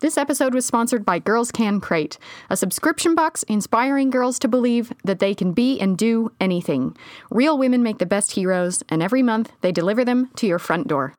This 0.00 0.18
episode 0.18 0.52
was 0.52 0.66
sponsored 0.66 1.06
by 1.06 1.18
Girls 1.18 1.50
Can 1.50 1.80
Crate, 1.80 2.18
a 2.50 2.56
subscription 2.56 3.14
box 3.14 3.42
inspiring 3.44 4.10
girls 4.10 4.38
to 4.40 4.48
believe 4.48 4.92
that 5.04 5.20
they 5.20 5.34
can 5.34 5.52
be 5.52 5.80
and 5.80 5.96
do 5.96 6.30
anything. 6.38 6.94
Real 7.30 7.56
women 7.56 7.82
make 7.82 7.96
the 7.96 8.04
best 8.04 8.32
heroes, 8.32 8.82
and 8.90 9.02
every 9.02 9.22
month 9.22 9.52
they 9.62 9.72
deliver 9.72 10.04
them 10.04 10.28
to 10.36 10.46
your 10.46 10.58
front 10.58 10.86
door. 10.86 11.14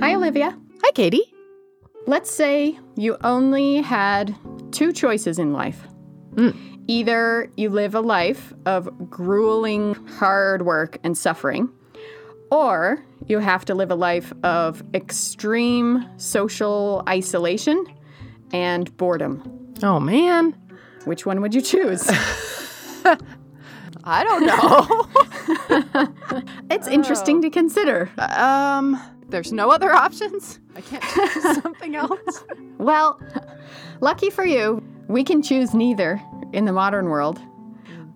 Hi, 0.00 0.14
Olivia. 0.14 0.58
Hi, 0.82 0.92
Katie. 0.92 1.34
Let's 2.06 2.30
say 2.30 2.78
you 2.96 3.18
only 3.22 3.82
had 3.82 4.34
two 4.72 4.94
choices 4.94 5.38
in 5.38 5.52
life. 5.52 5.86
Hmm. 6.36 6.52
Either 6.86 7.50
you 7.56 7.70
live 7.70 7.94
a 7.94 8.00
life 8.00 8.52
of 8.66 8.88
grueling 9.08 9.94
hard 10.18 10.62
work 10.62 10.98
and 11.04 11.16
suffering, 11.16 11.68
or 12.50 13.04
you 13.26 13.38
have 13.38 13.64
to 13.66 13.74
live 13.74 13.90
a 13.90 13.94
life 13.94 14.32
of 14.42 14.82
extreme 14.94 16.04
social 16.16 17.02
isolation 17.08 17.84
and 18.52 18.94
boredom. 18.96 19.74
Oh, 19.82 20.00
man. 20.00 20.56
Which 21.04 21.24
one 21.24 21.40
would 21.40 21.54
you 21.54 21.60
choose? 21.62 22.08
I 24.02 24.24
don't 24.24 24.46
know. 24.46 25.08
it's 26.70 26.88
interesting 26.88 27.40
to 27.42 27.50
consider. 27.50 28.10
um, 28.18 29.00
there's 29.28 29.52
no 29.52 29.70
other 29.70 29.92
options? 29.92 30.58
I 30.74 30.80
can't 30.80 31.02
choose 31.04 31.62
something 31.62 31.94
else? 31.94 32.44
Well, 32.78 33.20
lucky 34.00 34.30
for 34.30 34.46
you, 34.46 34.82
we 35.10 35.24
can 35.24 35.42
choose 35.42 35.74
neither 35.74 36.22
in 36.52 36.64
the 36.64 36.72
modern 36.72 37.06
world. 37.06 37.40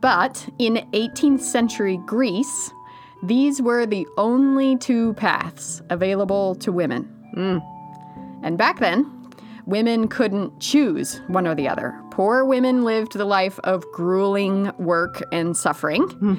But 0.01 0.49
in 0.59 0.87
18th 0.93 1.41
century 1.41 1.99
Greece, 2.07 2.71
these 3.23 3.61
were 3.61 3.85
the 3.85 4.07
only 4.17 4.77
two 4.77 5.15
paths 5.15 5.83
available 5.91 6.55
to 6.57 6.71
women. 6.71 7.11
Mm. 7.37 7.63
And 8.45 8.57
back 8.57 8.79
then, 8.79 9.11
women 9.67 10.07
couldn't 10.09 10.61
choose 10.61 11.21
one 11.27 11.47
or 11.47 11.55
the 11.55 11.67
other. 11.67 11.99
Poor 12.11 12.45
women 12.45 12.85
lived 12.85 13.15
the 13.15 13.25
life 13.25 13.59
of 13.65 13.85
grueling 13.93 14.71
work 14.79 15.23
and 15.33 15.57
suffering. 15.57 16.03
Hmm. 16.03 16.35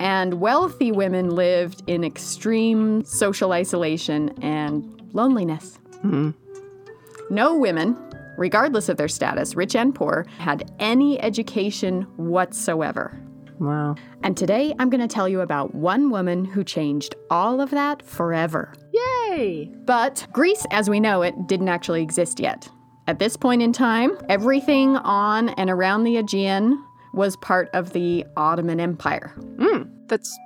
And 0.00 0.40
wealthy 0.40 0.90
women 0.90 1.30
lived 1.30 1.82
in 1.86 2.02
extreme 2.02 3.04
social 3.04 3.52
isolation 3.52 4.30
and 4.42 5.00
loneliness. 5.12 5.76
Hmm. 6.00 6.30
No 7.30 7.56
women, 7.56 7.96
regardless 8.42 8.88
of 8.88 8.96
their 8.96 9.06
status, 9.06 9.54
rich 9.54 9.76
and 9.76 9.94
poor, 9.94 10.26
had 10.38 10.68
any 10.80 11.20
education 11.22 12.02
whatsoever. 12.16 13.16
Wow. 13.60 13.94
And 14.24 14.36
today 14.36 14.74
I'm 14.80 14.90
going 14.90 15.00
to 15.00 15.06
tell 15.06 15.28
you 15.28 15.42
about 15.42 15.76
one 15.76 16.10
woman 16.10 16.44
who 16.44 16.64
changed 16.64 17.14
all 17.30 17.60
of 17.60 17.70
that 17.70 18.02
forever. 18.04 18.74
Yay! 18.92 19.70
But 19.84 20.26
Greece, 20.32 20.66
as 20.72 20.90
we 20.90 20.98
know 20.98 21.22
it, 21.22 21.46
didn't 21.46 21.68
actually 21.68 22.02
exist 22.02 22.40
yet. 22.40 22.68
At 23.06 23.20
this 23.20 23.36
point 23.36 23.62
in 23.62 23.72
time, 23.72 24.18
everything 24.28 24.96
on 24.96 25.50
and 25.50 25.70
around 25.70 26.02
the 26.02 26.16
Aegean 26.16 26.84
was 27.14 27.36
part 27.36 27.70
of 27.72 27.92
the 27.92 28.26
Ottoman 28.36 28.80
Empire. 28.80 29.32
Hmm, 29.60 29.82
that's 30.08 30.36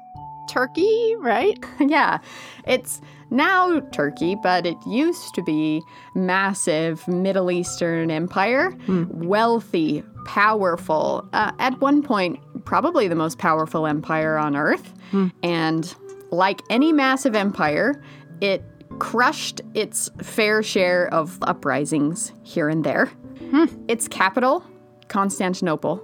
Turkey, 0.50 1.14
right? 1.18 1.58
yeah, 1.80 2.18
it's 2.66 3.00
now 3.30 3.80
Turkey, 3.92 4.36
but 4.42 4.66
it 4.66 4.76
used 4.86 5.34
to 5.34 5.42
be 5.42 5.82
massive 6.14 7.06
Middle 7.08 7.50
Eastern 7.50 8.10
empire, 8.10 8.70
hmm. 8.70 9.04
wealthy, 9.08 10.02
powerful. 10.24 11.28
Uh, 11.32 11.52
at 11.58 11.80
one 11.80 12.02
point, 12.02 12.38
probably 12.64 13.08
the 13.08 13.14
most 13.14 13.38
powerful 13.38 13.86
empire 13.86 14.36
on 14.36 14.56
earth. 14.56 14.92
Hmm. 15.10 15.28
And 15.42 15.94
like 16.30 16.60
any 16.70 16.92
massive 16.92 17.34
empire, 17.34 18.02
it 18.40 18.62
crushed 18.98 19.60
its 19.74 20.08
fair 20.22 20.62
share 20.62 21.12
of 21.12 21.38
uprisings 21.42 22.32
here 22.42 22.68
and 22.68 22.84
there. 22.84 23.06
Hmm. 23.50 23.66
Its 23.88 24.08
capital, 24.08 24.64
Constantinople, 25.08 26.02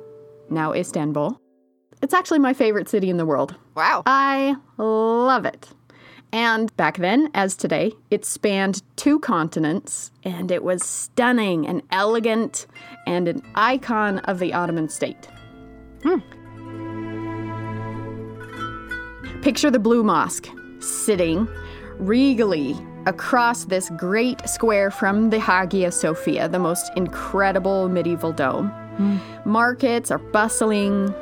now 0.50 0.72
Istanbul. 0.72 1.39
It's 2.03 2.15
actually 2.15 2.41
my 2.41 2.53
favorite 2.53 2.89
city 2.89 3.10
in 3.10 3.16
the 3.16 3.27
world. 3.27 3.54
Wow. 3.77 4.03
I 4.06 4.56
love 4.77 5.44
it. 5.47 5.69
And 6.32 6.75
back 6.78 6.97
then, 6.97 7.31
as 7.34 7.54
today, 7.54 7.93
it 8.10 8.25
spanned 8.25 8.82
two 8.97 9.19
continents 9.19 10.10
and 10.25 10.50
it 10.50 10.65
was 10.65 10.82
stunning 10.82 11.66
and 11.66 11.82
elegant 11.91 12.66
and 13.06 13.28
an 13.28 13.43
icon 13.54 14.19
of 14.20 14.38
the 14.38 14.54
Ottoman 14.54 14.88
state. 14.88 15.28
Hmm. 16.03 16.21
Picture 19.42 19.71
the 19.71 19.78
Blue 19.78 20.03
Mosque 20.03 20.48
sitting 20.78 21.47
regally 21.98 22.76
across 23.06 23.65
this 23.65 23.91
great 23.91 24.48
square 24.48 24.91
from 24.91 25.31
the 25.31 25.38
Hagia 25.38 25.92
Sophia, 25.92 26.48
the 26.48 26.59
most 26.59 26.91
incredible 26.97 27.88
medieval 27.88 28.32
dome. 28.32 28.69
Hmm. 28.97 29.19
Markets 29.44 30.10
are 30.10 30.19
bustling, 30.19 31.15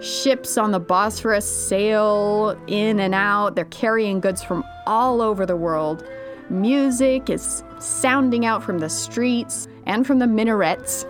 Ships 0.00 0.56
on 0.56 0.70
the 0.70 0.80
Bosphorus 0.80 1.44
sail 1.44 2.58
in 2.66 2.98
and 3.00 3.14
out. 3.14 3.54
They're 3.54 3.66
carrying 3.66 4.20
goods 4.20 4.42
from 4.42 4.64
all 4.86 5.20
over 5.20 5.44
the 5.44 5.56
world. 5.56 6.04
Music 6.48 7.28
is 7.28 7.62
sounding 7.78 8.46
out 8.46 8.62
from 8.62 8.78
the 8.78 8.88
streets 8.88 9.68
and 9.86 10.06
from 10.06 10.18
the 10.18 10.26
minarets. 10.26 11.04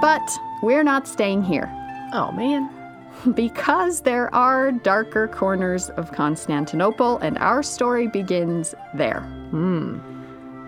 But 0.00 0.38
we're 0.62 0.84
not 0.84 1.08
staying 1.08 1.42
here 1.42 1.70
Oh, 2.12 2.30
man. 2.32 2.68
because 3.34 4.02
there 4.02 4.32
are 4.34 4.70
darker 4.70 5.26
corners 5.28 5.88
of 5.90 6.12
Constantinople, 6.12 7.18
and 7.18 7.38
our 7.38 7.62
story 7.62 8.06
begins 8.06 8.74
there. 8.94 9.20
Hmm. 9.50 9.98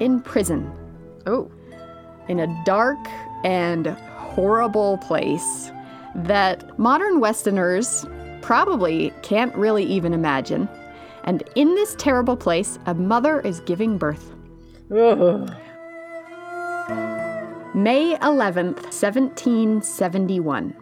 In 0.00 0.21
prison 0.21 0.72
Oh. 1.27 1.50
In 2.28 2.41
a 2.41 2.62
dark 2.64 2.98
and 3.44 3.87
horrible 3.87 4.98
place 4.98 5.70
that 6.14 6.78
modern 6.78 7.20
Westerners 7.20 8.06
probably 8.42 9.12
can't 9.22 9.54
really 9.54 9.84
even 9.84 10.12
imagine. 10.14 10.69
And 11.25 11.42
in 11.54 11.75
this 11.75 11.94
terrible 11.97 12.36
place, 12.36 12.78
a 12.86 12.94
mother 12.94 13.41
is 13.41 13.60
giving 13.60 13.98
birth. 13.98 14.32
May 17.75 18.16
11th, 18.16 18.82
1771. 18.84 20.75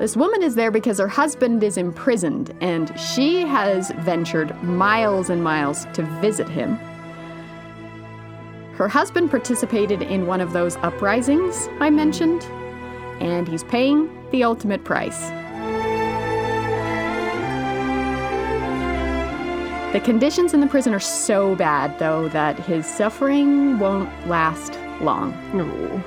This 0.00 0.16
woman 0.16 0.42
is 0.42 0.54
there 0.54 0.70
because 0.70 0.98
her 0.98 1.08
husband 1.08 1.62
is 1.62 1.76
imprisoned 1.76 2.54
and 2.60 2.92
she 2.98 3.42
has 3.42 3.90
ventured 4.00 4.60
miles 4.62 5.30
and 5.30 5.42
miles 5.44 5.86
to 5.94 6.02
visit 6.20 6.48
him. 6.48 6.78
Her 8.76 8.88
husband 8.88 9.30
participated 9.30 10.02
in 10.02 10.26
one 10.26 10.40
of 10.40 10.52
those 10.52 10.76
uprisings 10.76 11.68
I 11.78 11.90
mentioned, 11.90 12.42
and 13.20 13.46
he's 13.46 13.62
paying 13.62 14.10
the 14.32 14.42
ultimate 14.42 14.82
price. 14.82 15.30
The 19.92 20.00
conditions 20.00 20.54
in 20.54 20.60
the 20.60 20.66
prison 20.66 20.92
are 20.92 20.98
so 20.98 21.54
bad, 21.54 21.96
though, 22.00 22.28
that 22.30 22.58
his 22.58 22.84
suffering 22.84 23.78
won't 23.78 24.10
last 24.26 24.72
long. 25.00 25.32
No. 25.56 26.02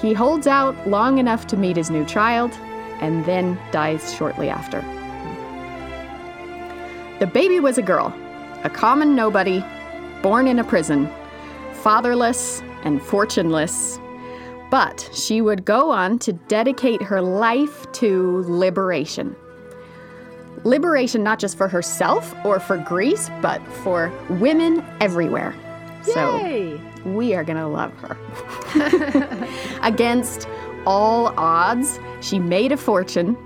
He 0.00 0.12
holds 0.12 0.46
out 0.46 0.88
long 0.88 1.18
enough 1.18 1.48
to 1.48 1.56
meet 1.56 1.76
his 1.76 1.90
new 1.90 2.04
child 2.04 2.52
and 3.00 3.24
then 3.24 3.58
dies 3.72 4.14
shortly 4.14 4.48
after. 4.48 4.82
The 7.18 7.26
baby 7.26 7.58
was 7.58 7.76
a 7.76 7.82
girl, 7.82 8.14
a 8.62 8.70
common 8.70 9.16
nobody, 9.16 9.64
born 10.22 10.46
in 10.46 10.60
a 10.60 10.64
prison, 10.64 11.10
fatherless 11.82 12.62
and 12.84 13.00
fortuneless. 13.00 13.98
But 14.70 15.08
she 15.12 15.40
would 15.40 15.64
go 15.64 15.90
on 15.90 16.18
to 16.20 16.32
dedicate 16.32 17.02
her 17.02 17.22
life 17.22 17.90
to 17.92 18.44
liberation. 18.46 19.34
Liberation 20.64 21.22
not 21.22 21.38
just 21.38 21.56
for 21.56 21.68
herself 21.68 22.34
or 22.44 22.60
for 22.60 22.76
Greece, 22.76 23.30
but 23.40 23.66
for 23.68 24.12
women 24.28 24.84
everywhere. 25.00 25.54
So 26.02 26.78
we 27.04 27.34
are 27.34 27.44
going 27.44 27.58
to 27.58 27.66
love 27.66 27.92
her. 27.98 29.48
Against 29.82 30.48
all 30.86 31.28
odds, 31.38 32.00
she 32.20 32.38
made 32.38 32.72
a 32.72 32.76
fortune. 32.76 33.36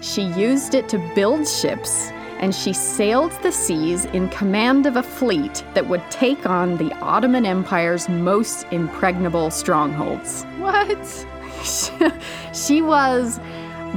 She 0.00 0.22
used 0.22 0.74
it 0.74 0.88
to 0.90 1.12
build 1.14 1.46
ships, 1.48 2.10
and 2.38 2.54
she 2.54 2.72
sailed 2.72 3.32
the 3.42 3.52
seas 3.52 4.04
in 4.06 4.28
command 4.28 4.86
of 4.86 4.96
a 4.96 5.02
fleet 5.02 5.64
that 5.74 5.88
would 5.88 6.02
take 6.10 6.46
on 6.46 6.76
the 6.76 6.92
Ottoman 7.00 7.46
Empire's 7.46 8.08
most 8.08 8.66
impregnable 8.70 9.50
strongholds. 9.50 10.44
What? 10.58 11.26
she 12.52 12.82
was 12.82 13.40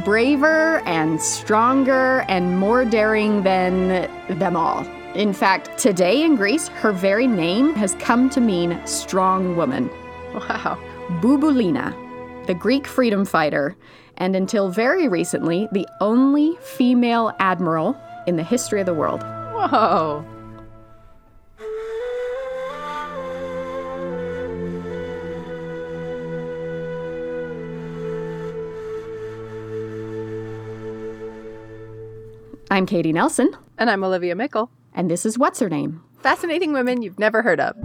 braver 0.03 0.79
and 0.85 1.21
stronger 1.21 2.21
and 2.27 2.57
more 2.57 2.85
daring 2.85 3.43
than 3.43 4.09
them 4.39 4.55
all. 4.55 4.85
In 5.15 5.33
fact, 5.33 5.77
today 5.77 6.23
in 6.23 6.35
Greece, 6.35 6.67
her 6.67 6.91
very 6.91 7.27
name 7.27 7.73
has 7.75 7.95
come 7.95 8.29
to 8.29 8.39
mean 8.39 8.79
strong 8.85 9.55
woman. 9.55 9.89
Wow. 10.33 10.77
Bouboulina, 11.21 11.95
the 12.45 12.53
Greek 12.53 12.85
freedom 12.85 13.25
fighter, 13.25 13.75
and 14.17 14.35
until 14.35 14.69
very 14.69 15.07
recently, 15.07 15.67
the 15.71 15.87
only 15.99 16.57
female 16.61 17.33
admiral 17.39 17.99
in 18.27 18.35
the 18.35 18.43
history 18.43 18.79
of 18.79 18.85
the 18.85 18.93
world. 18.93 19.21
Whoa. 19.21 20.25
I'm 32.71 32.85
Katie 32.85 33.13
Nelson, 33.13 33.51
And 33.77 33.89
I'm 33.89 34.03
Olivia 34.03 34.35
Meikle. 34.35 34.69
and 34.93 35.09
this 35.09 35.25
is 35.25 35.37
What's 35.37 35.59
Her 35.59 35.69
Name? 35.69 36.01
Fascinating 36.19 36.71
women 36.73 37.01
you've 37.01 37.17
never 37.19 37.41
heard 37.41 37.59
of. 37.59 37.75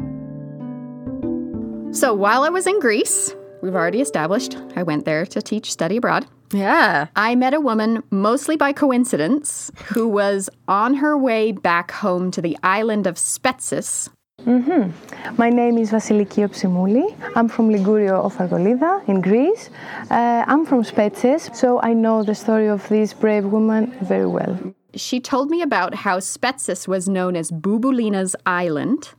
So 1.97 2.13
while 2.13 2.43
I 2.43 2.49
was 2.51 2.67
in 2.67 2.81
Greece, 2.81 3.35
we've 3.63 3.75
already 3.75 4.01
established 4.01 4.57
I 4.77 4.83
went 4.83 5.05
there 5.05 5.25
to 5.27 5.41
teach 5.41 5.73
study 5.73 5.97
abroad. 5.97 6.27
Yeah. 6.55 7.09
I 7.17 7.35
met 7.35 7.53
a 7.53 7.61
woman, 7.61 8.05
mostly 8.11 8.57
by 8.57 8.73
coincidence, 8.73 9.73
who 9.87 10.09
was 10.09 10.49
on 10.69 10.95
her 10.95 11.19
way 11.19 11.51
back 11.51 11.91
home 11.91 12.31
to 12.31 12.41
the 12.41 12.57
island 12.63 13.09
of 13.09 13.17
Spetses. 13.17 14.09
My 14.47 15.51
name 15.51 15.79
is 15.79 15.91
Vasiliki 15.91 16.47
Opsimouli. 16.47 17.17
I'm 17.35 17.49
from 17.49 17.71
Ligurio 17.71 18.23
of 18.23 18.37
Argolida 18.37 19.07
in 19.09 19.21
Greece. 19.21 19.71
Uh, 20.11 20.45
I'm 20.47 20.65
from 20.65 20.85
Spetses, 20.85 21.55
so 21.57 21.81
I 21.81 21.93
know 21.93 22.23
the 22.23 22.35
story 22.35 22.69
of 22.69 22.87
this 22.89 23.13
brave 23.15 23.47
woman 23.47 23.93
very 24.03 24.27
well. 24.27 24.57
She 24.95 25.19
told 25.19 25.51
me 25.51 25.61
about 25.61 25.95
how 25.95 26.19
Spetses 26.19 26.87
was 26.87 27.09
known 27.09 27.35
as 27.35 27.51
Bubulina's 27.51 28.37
island. 28.47 29.11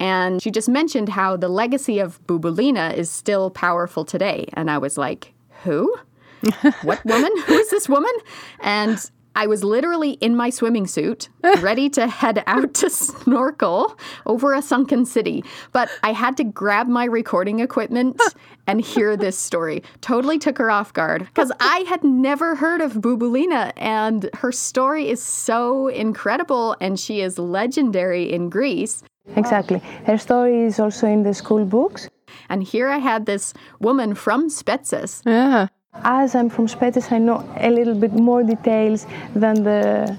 And 0.00 0.42
she 0.42 0.50
just 0.50 0.68
mentioned 0.68 1.10
how 1.10 1.36
the 1.36 1.48
legacy 1.48 1.98
of 1.98 2.20
Bubulina 2.26 2.92
is 2.94 3.10
still 3.10 3.48
powerful 3.50 4.04
today. 4.04 4.48
And 4.54 4.70
I 4.70 4.78
was 4.78 4.98
like, 4.98 5.32
who? 5.62 5.94
what 6.82 7.04
woman? 7.04 7.32
Who 7.46 7.54
is 7.54 7.70
this 7.70 7.88
woman? 7.88 8.12
And 8.60 8.98
I 9.36 9.46
was 9.46 9.64
literally 9.64 10.12
in 10.12 10.36
my 10.36 10.50
swimming 10.50 10.86
suit, 10.86 11.28
ready 11.60 11.88
to 11.90 12.06
head 12.06 12.44
out 12.46 12.74
to 12.74 12.90
snorkel 12.90 13.98
over 14.26 14.54
a 14.54 14.62
sunken 14.62 15.04
city. 15.04 15.44
But 15.72 15.90
I 16.02 16.12
had 16.12 16.36
to 16.36 16.44
grab 16.44 16.86
my 16.86 17.04
recording 17.04 17.58
equipment 17.58 18.20
and 18.66 18.80
hear 18.80 19.16
this 19.16 19.36
story. 19.36 19.82
Totally 20.00 20.38
took 20.38 20.58
her 20.58 20.70
off 20.70 20.92
guard 20.92 21.22
because 21.22 21.50
I 21.58 21.84
had 21.88 22.04
never 22.04 22.54
heard 22.54 22.80
of 22.80 22.94
Bouboulina, 22.94 23.72
and 23.76 24.30
her 24.34 24.52
story 24.52 25.08
is 25.08 25.22
so 25.22 25.88
incredible 25.88 26.76
and 26.80 26.98
she 26.98 27.20
is 27.20 27.38
legendary 27.38 28.32
in 28.32 28.50
Greece. 28.50 29.02
Exactly. 29.36 29.78
Her 30.06 30.18
story 30.18 30.62
is 30.62 30.78
also 30.78 31.06
in 31.08 31.22
the 31.22 31.34
school 31.34 31.64
books. 31.64 32.08
And 32.48 32.62
here 32.62 32.88
I 32.88 32.98
had 32.98 33.26
this 33.26 33.54
woman 33.80 34.14
from 34.14 34.48
Spetses 34.48 35.22
Yeah. 35.24 35.68
As 36.02 36.34
I'm 36.34 36.50
from 36.50 36.66
Spetses, 36.66 37.12
I 37.12 37.18
know 37.18 37.48
a 37.56 37.70
little 37.70 37.94
bit 37.94 38.12
more 38.12 38.42
details 38.42 39.06
than 39.34 39.62
the 39.62 40.16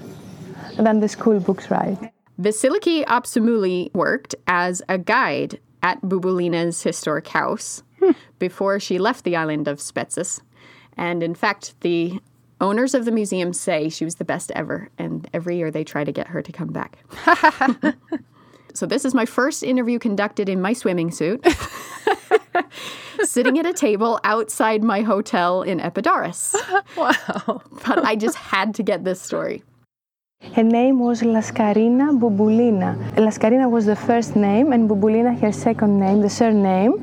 than 0.78 1.00
the 1.00 1.08
school 1.08 1.40
books 1.40 1.70
write. 1.70 1.98
Vasiliki 2.40 3.04
Opsimouli 3.06 3.94
worked 3.94 4.34
as 4.46 4.82
a 4.88 4.98
guide 4.98 5.58
at 5.82 6.00
Bouboulina's 6.02 6.82
historic 6.82 7.28
house 7.28 7.82
hmm. 7.98 8.10
before 8.38 8.78
she 8.78 8.98
left 8.98 9.24
the 9.24 9.36
island 9.36 9.68
of 9.68 9.78
Spetses. 9.78 10.40
And 10.96 11.22
in 11.22 11.34
fact, 11.34 11.74
the 11.80 12.20
owners 12.60 12.94
of 12.94 13.04
the 13.04 13.12
museum 13.12 13.52
say 13.52 13.88
she 13.88 14.04
was 14.04 14.16
the 14.16 14.24
best 14.24 14.50
ever, 14.54 14.88
and 14.98 15.28
every 15.32 15.56
year 15.56 15.70
they 15.70 15.84
try 15.84 16.04
to 16.04 16.12
get 16.12 16.28
her 16.28 16.42
to 16.42 16.52
come 16.52 16.68
back. 16.68 16.98
so, 18.74 18.86
this 18.86 19.04
is 19.04 19.14
my 19.14 19.26
first 19.26 19.62
interview 19.62 19.98
conducted 19.98 20.48
in 20.48 20.60
my 20.60 20.72
swimming 20.72 21.10
suit, 21.10 21.44
sitting 23.22 23.58
at 23.58 23.66
a 23.66 23.72
table 23.72 24.20
outside 24.24 24.82
my 24.82 25.02
hotel 25.02 25.62
in 25.62 25.80
Epidaurus. 25.80 26.54
Wow. 26.96 27.62
But 27.86 28.04
I 28.04 28.16
just 28.16 28.36
had 28.36 28.74
to 28.76 28.82
get 28.82 29.04
this 29.04 29.20
story. 29.20 29.62
Her 30.54 30.62
name 30.62 30.98
was 30.98 31.22
Lascarina 31.22 32.18
Bubulina. 32.18 32.96
Lascarina 33.16 33.70
was 33.70 33.86
the 33.86 33.96
first 33.96 34.36
name, 34.36 34.72
and 34.72 34.88
Bubulina 34.88 35.38
her 35.40 35.50
second 35.50 35.98
name, 35.98 36.20
the 36.20 36.30
surname. 36.30 36.94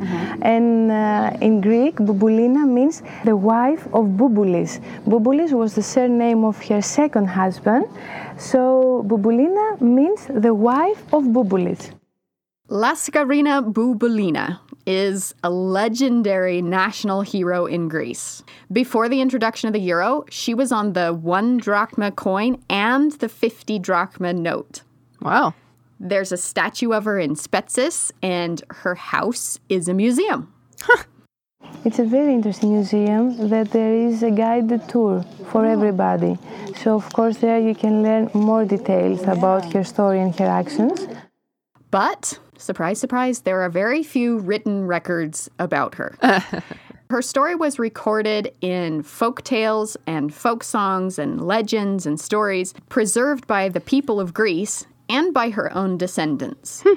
And 0.42 0.92
uh, 0.92 1.38
in 1.42 1.60
Greek, 1.60 1.96
Bubulina 1.96 2.68
means 2.68 3.02
the 3.26 3.36
wife 3.36 3.86
of 3.88 4.06
Bubulis. 4.18 4.80
Bubulis 5.06 5.52
was 5.52 5.76
the 5.76 5.84
surname 5.84 6.46
of 6.46 6.62
her 6.68 6.82
second 6.82 7.26
husband, 7.26 7.86
so 8.38 9.04
Bubulina 9.08 9.82
means 9.82 10.28
the 10.30 10.54
wife 10.54 11.02
of 11.14 11.24
Bouboulis. 11.24 11.92
Lascarina 12.70 13.62
Bouboulina 13.62 14.60
is 14.86 15.34
a 15.44 15.50
legendary 15.50 16.62
national 16.62 17.22
hero 17.22 17.66
in 17.66 17.88
Greece. 17.88 18.44
Before 18.72 19.10
the 19.10 19.22
introduction 19.22 19.68
of 19.68 19.74
the 19.74 19.80
euro, 19.80 20.26
she 20.30 20.54
was 20.54 20.72
on 20.72 20.94
the 20.94 21.14
one 21.14 21.58
drachma 21.58 22.12
coin 22.12 22.62
and 22.70 23.12
the 23.14 23.30
50 23.30 23.80
drachma 23.80 24.34
note. 24.34 24.82
Wow. 25.22 25.54
There's 26.00 26.32
a 26.32 26.38
statue 26.38 26.92
of 26.92 27.06
her 27.06 27.18
in 27.18 27.36
Spetses, 27.36 28.12
and 28.22 28.62
her 28.70 28.96
house 28.96 29.60
is 29.70 29.88
a 29.88 29.94
museum. 29.94 30.54
It's 31.86 32.00
a 32.00 32.06
very 32.06 32.34
interesting 32.34 32.74
museum 32.74 33.50
that 33.50 33.72
there 33.72 33.94
is 33.94 34.24
a 34.24 34.32
guided 34.32 34.88
tour 34.88 35.26
for 35.50 35.66
oh. 35.66 35.70
everybody. 35.70 36.38
So, 36.78 36.96
of 36.96 37.12
course, 37.12 37.38
there 37.38 37.60
you 37.60 37.76
can 37.76 38.04
learn 38.04 38.30
more 38.34 38.64
details 38.64 39.24
about 39.24 39.74
her 39.74 39.84
story 39.84 40.22
and 40.22 40.34
her 40.40 40.46
actions. 40.46 41.08
But, 41.92 42.40
surprise, 42.64 43.00
surprise, 43.00 43.42
there 43.42 43.62
are 43.62 43.70
very 43.70 44.04
few 44.04 44.40
written 44.40 44.88
records 44.88 45.50
about 45.60 45.96
her. 45.96 46.16
her 47.10 47.22
story 47.22 47.56
was 47.56 47.78
recorded 47.78 48.56
in 48.62 49.04
folk 49.04 49.44
tales 49.44 49.98
and 50.08 50.34
folk 50.34 50.64
songs 50.64 51.20
and 51.20 51.42
legends 51.42 52.06
and 52.06 52.20
stories 52.20 52.74
preserved 52.90 53.46
by 53.48 53.70
the 53.70 53.80
people 53.80 54.20
of 54.20 54.34
Greece 54.34 54.88
and 55.10 55.34
by 55.34 55.50
her 55.50 55.72
own 55.76 55.98
descendants. 55.98 56.84
Hmm. 56.86 56.94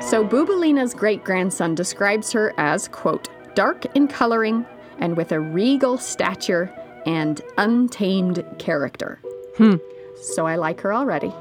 so, 0.00 0.24
Bouboulina's 0.24 0.94
great 0.94 1.22
grandson 1.24 1.74
describes 1.74 2.32
her 2.32 2.52
as, 2.56 2.88
quote, 2.88 3.28
dark 3.54 3.84
in 3.94 4.08
coloring 4.08 4.66
and 4.98 5.16
with 5.16 5.32
a 5.32 5.40
regal 5.40 5.98
stature 5.98 6.72
and 7.06 7.40
untamed 7.58 8.44
character. 8.58 9.20
Hmm. 9.56 9.76
So 10.24 10.46
I 10.46 10.56
like 10.56 10.80
her 10.80 10.92
already. 10.92 11.32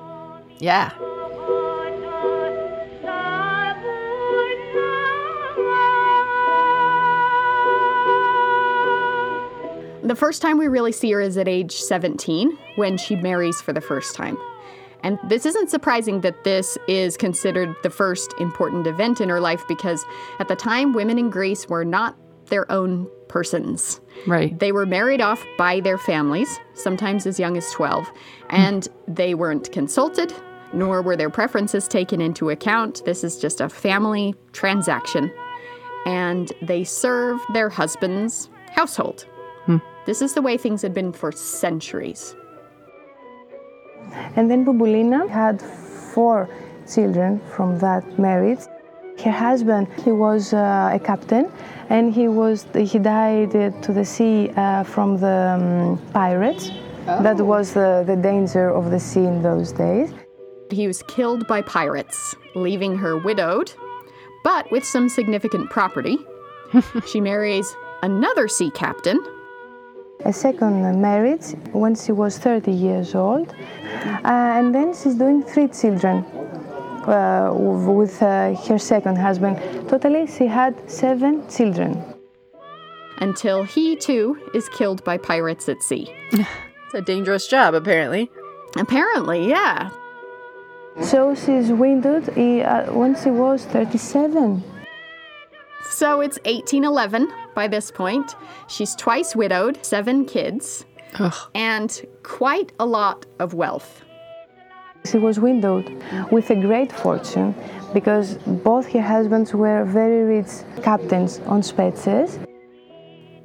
Yeah. 0.60 0.92
The 10.04 10.16
first 10.16 10.42
time 10.42 10.58
we 10.58 10.68
really 10.68 10.92
see 10.92 11.12
her 11.12 11.22
is 11.22 11.38
at 11.38 11.48
age 11.48 11.72
17 11.72 12.58
when 12.76 12.98
she 12.98 13.16
marries 13.16 13.62
for 13.62 13.72
the 13.72 13.82
first 13.82 14.16
time. 14.16 14.38
And 15.02 15.18
this 15.28 15.46
isn't 15.46 15.70
surprising 15.70 16.22
that 16.22 16.44
this 16.44 16.78
is 16.88 17.16
considered 17.18 17.76
the 17.84 17.90
first 17.90 18.34
important 18.38 18.86
event 18.86 19.22
in 19.22 19.30
her 19.30 19.40
life 19.40 19.64
because 19.68 20.06
at 20.40 20.50
the 20.50 20.56
time, 20.56 20.94
women 20.94 21.18
in 21.18 21.30
Greece 21.30 21.68
were 21.68 21.86
not 21.86 22.18
their 22.48 22.70
own 22.72 23.10
persons. 23.34 24.00
Right. 24.28 24.58
They 24.60 24.72
were 24.72 24.86
married 24.86 25.20
off 25.20 25.44
by 25.58 25.80
their 25.80 25.98
families, 25.98 26.60
sometimes 26.76 27.26
as 27.26 27.40
young 27.40 27.58
as 27.58 27.70
12, 27.72 28.08
and 28.52 28.88
they 29.08 29.34
weren't 29.34 29.72
consulted, 29.72 30.32
nor 30.72 31.02
were 31.02 31.18
their 31.18 31.32
preferences 31.32 31.88
taken 31.88 32.22
into 32.22 32.52
account. 32.52 33.02
This 33.06 33.24
is 33.24 33.40
just 33.40 33.60
a 33.60 33.70
family 33.70 34.36
transaction. 34.52 35.32
And 36.06 36.54
they 36.62 36.84
serve 36.84 37.40
their 37.54 37.70
husband's 37.70 38.52
household. 38.70 39.26
Hmm. 39.66 39.78
This 40.06 40.22
is 40.22 40.36
the 40.36 40.42
way 40.44 40.56
things 40.56 40.84
had 40.84 40.94
been 40.94 41.12
for 41.12 41.32
centuries. 41.32 42.36
And 44.36 44.52
then 44.52 44.64
Bubulina 44.64 45.28
had 45.28 45.60
four 46.14 46.48
children 46.94 47.42
from 47.56 47.80
that 47.80 48.20
marriage. 48.20 48.60
Her 49.24 49.32
husband, 49.32 49.88
he 50.04 50.12
was 50.12 50.54
uh, 50.54 50.90
a 50.94 51.00
captain, 51.00 51.50
and 51.90 52.14
he 52.14 52.28
was 52.28 52.66
he 52.76 53.00
died 53.00 53.56
uh, 53.56 53.72
to 53.82 53.94
the 53.94 54.04
sea 54.04 54.52
uh, 54.58 54.84
from 54.84 55.18
the 55.18 55.38
um, 55.56 56.12
pirates. 56.12 56.72
That 57.06 57.38
was 57.38 57.74
the, 57.74 58.04
the 58.06 58.16
danger 58.16 58.70
of 58.70 58.92
the 58.92 59.00
sea 59.00 59.26
in 59.26 59.42
those 59.42 59.72
days. 59.72 60.14
He 60.70 60.88
was 60.88 61.04
killed 61.04 61.48
by 61.48 61.62
pirates, 61.62 62.36
leaving 62.56 62.98
her 62.98 63.18
widowed. 63.18 63.72
but 64.44 64.70
with 64.72 64.84
some 64.84 65.08
significant 65.08 65.70
property. 65.70 66.18
she 67.08 67.22
marries 67.22 67.76
another 68.02 68.48
sea 68.48 68.72
captain, 68.72 69.20
A 70.26 70.34
second 70.34 71.02
marriage 71.02 71.56
when 71.72 71.96
she 71.96 72.12
was 72.12 72.38
30 72.38 72.72
years 72.72 73.16
old, 73.16 73.50
uh, 73.50 74.58
and 74.58 74.74
then 74.76 74.94
she's 74.94 75.16
doing 75.16 75.44
three 75.44 75.70
children 75.70 76.26
with 77.08 78.22
uh, 78.22 78.54
her 78.68 78.78
second 78.80 79.18
husband. 79.18 79.58
Totally, 79.90 80.28
she 80.28 80.48
had 80.48 80.74
seven 80.90 81.48
children. 81.50 82.04
until 83.20 83.64
he 83.64 83.96
too 83.96 84.38
is 84.54 84.68
killed 84.70 85.04
by 85.04 85.18
pirates 85.18 85.70
at 85.70 85.82
sea. 85.84 86.14
It's 86.86 86.94
a 86.96 87.02
dangerous 87.02 87.48
job, 87.48 87.74
apparently. 87.74 88.30
Apparently, 88.78 89.50
yeah. 89.50 89.90
So 91.02 91.34
she's 91.34 91.72
widowed 91.72 92.30
uh, 92.38 92.86
when 92.92 93.16
she 93.16 93.32
was 93.32 93.66
37. 93.66 94.62
So 95.90 96.22
it's 96.22 96.38
1811 96.46 97.32
by 97.56 97.68
this 97.68 97.90
point. 97.92 98.36
She's 98.68 98.96
twice 98.96 99.36
widowed, 99.36 99.84
seven 99.84 100.26
kids, 100.26 100.86
Ugh. 101.20 101.34
and 101.56 101.90
quite 102.24 102.72
a 102.80 102.86
lot 102.86 103.26
of 103.40 103.54
wealth. 103.56 104.04
She 105.06 105.18
was 105.18 105.40
widowed 105.40 105.92
with 106.32 106.50
a 106.50 106.56
great 106.56 106.92
fortune 106.92 107.54
because 107.94 108.36
both 108.36 108.88
her 108.88 109.02
husbands 109.02 109.54
were 109.54 109.84
very 109.86 110.24
rich 110.24 110.48
captains 110.82 111.40
on 111.46 111.62
Spetses. 111.62 112.40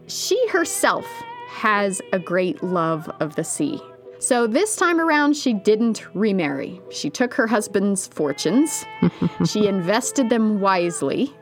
She 0.06 0.48
herself 0.48 1.04
has 1.48 2.00
a 2.12 2.18
great 2.18 2.62
love 2.62 3.10
of 3.20 3.34
the 3.34 3.44
sea. 3.44 3.80
So 4.20 4.46
this 4.46 4.74
time 4.74 5.00
around, 5.00 5.36
she 5.36 5.52
didn't 5.52 6.06
remarry. 6.14 6.80
She 6.90 7.08
took 7.10 7.34
her 7.34 7.46
husband's 7.46 8.06
fortunes, 8.06 8.84
she 9.46 9.68
invested 9.68 10.28
them 10.28 10.60
wisely, 10.60 11.32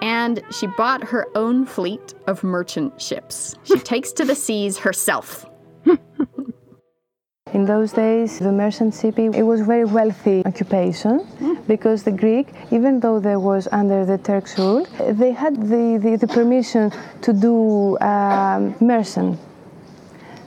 and 0.00 0.42
she 0.50 0.66
bought 0.66 1.02
her 1.04 1.26
own 1.34 1.66
fleet 1.66 2.14
of 2.26 2.42
merchant 2.42 3.00
ships. 3.00 3.56
She 3.64 3.78
takes 3.78 4.12
to 4.12 4.24
the 4.24 4.34
seas 4.34 4.78
herself. 4.78 5.46
In 7.52 7.66
those 7.66 7.92
days, 7.92 8.38
the 8.38 8.50
merchant 8.50 8.94
shipping 8.94 9.34
it 9.34 9.42
was 9.42 9.60
very 9.60 9.84
wealthy 9.84 10.42
occupation 10.44 11.24
because 11.68 12.02
the 12.02 12.10
Greek, 12.10 12.48
even 12.72 13.00
though 13.00 13.20
they 13.20 13.36
was 13.36 13.68
under 13.70 14.04
the 14.04 14.18
Turks' 14.18 14.58
rule, 14.58 14.86
they 14.98 15.30
had 15.30 15.54
the, 15.60 15.98
the, 16.02 16.16
the 16.16 16.26
permission 16.26 16.90
to 17.20 17.32
do 17.32 17.98
um, 18.00 18.74
merchant. 18.80 19.38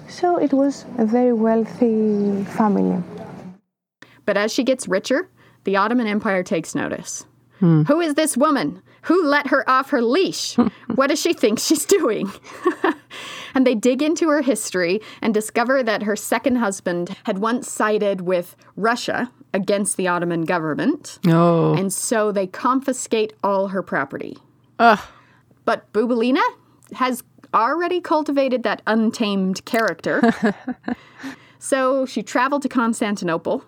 So 0.09 0.37
it 0.37 0.51
was 0.51 0.85
a 0.97 1.05
very 1.05 1.33
wealthy 1.33 2.43
family. 2.45 3.01
But 4.25 4.35
as 4.35 4.51
she 4.51 4.63
gets 4.63 4.87
richer, 4.87 5.29
the 5.63 5.77
Ottoman 5.77 6.07
Empire 6.07 6.43
takes 6.43 6.75
notice. 6.75 7.25
Who 7.59 8.01
is 8.01 8.15
this 8.15 8.35
woman? 8.37 8.81
Who 9.07 9.25
let 9.25 9.47
her 9.47 9.67
off 9.69 9.89
her 9.91 10.01
leash? 10.01 10.57
what 10.95 11.07
does 11.07 11.21
she 11.21 11.33
think 11.33 11.59
she's 11.59 11.85
doing? 11.85 12.29
and 13.53 13.65
they 13.65 13.75
dig 13.75 14.01
into 14.01 14.29
her 14.29 14.41
history 14.41 15.01
and 15.21 15.33
discover 15.33 15.81
that 15.81 16.03
her 16.03 16.15
second 16.15 16.57
husband 16.57 17.15
had 17.23 17.37
once 17.37 17.69
sided 17.69 18.21
with 18.21 18.55
Russia 18.75 19.31
against 19.53 19.95
the 19.95 20.07
Ottoman 20.07 20.43
government. 20.43 21.19
Oh. 21.27 21.73
And 21.75 21.91
so 21.93 22.31
they 22.31 22.47
confiscate 22.47 23.33
all 23.43 23.69
her 23.69 23.81
property. 23.81 24.37
Ugh. 24.79 24.99
But 25.63 25.91
Bubulina 25.93 26.43
has 26.93 27.23
already 27.53 28.01
cultivated 28.01 28.63
that 28.63 28.81
untamed 28.87 29.63
character. 29.65 30.21
so 31.59 32.05
she 32.05 32.23
traveled 32.23 32.61
to 32.63 32.69
Constantinople, 32.69 33.63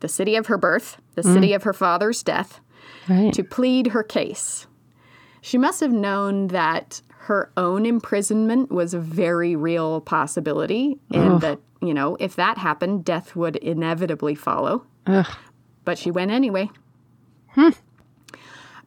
the 0.00 0.08
city 0.08 0.34
of 0.34 0.46
her 0.46 0.58
birth, 0.58 1.00
the 1.14 1.22
mm. 1.22 1.32
city 1.32 1.52
of 1.52 1.62
her 1.62 1.72
father's 1.72 2.22
death, 2.22 2.60
Right. 3.08 3.32
to 3.34 3.44
plead 3.44 3.88
her 3.88 4.02
case. 4.02 4.66
She 5.40 5.58
must 5.58 5.80
have 5.80 5.92
known 5.92 6.48
that 6.48 7.00
her 7.26 7.52
own 7.56 7.86
imprisonment 7.86 8.70
was 8.70 8.94
a 8.94 8.98
very 8.98 9.54
real 9.56 10.00
possibility, 10.00 10.98
and 11.12 11.40
that, 11.40 11.60
you 11.80 11.94
know, 11.94 12.16
if 12.18 12.36
that 12.36 12.58
happened, 12.58 13.04
death 13.04 13.36
would 13.36 13.56
inevitably 13.56 14.34
follow. 14.34 14.84
Ugh. 15.06 15.26
But 15.84 15.98
she 15.98 16.10
went 16.10 16.30
anyway. 16.30 16.70
Hmm. 17.50 17.70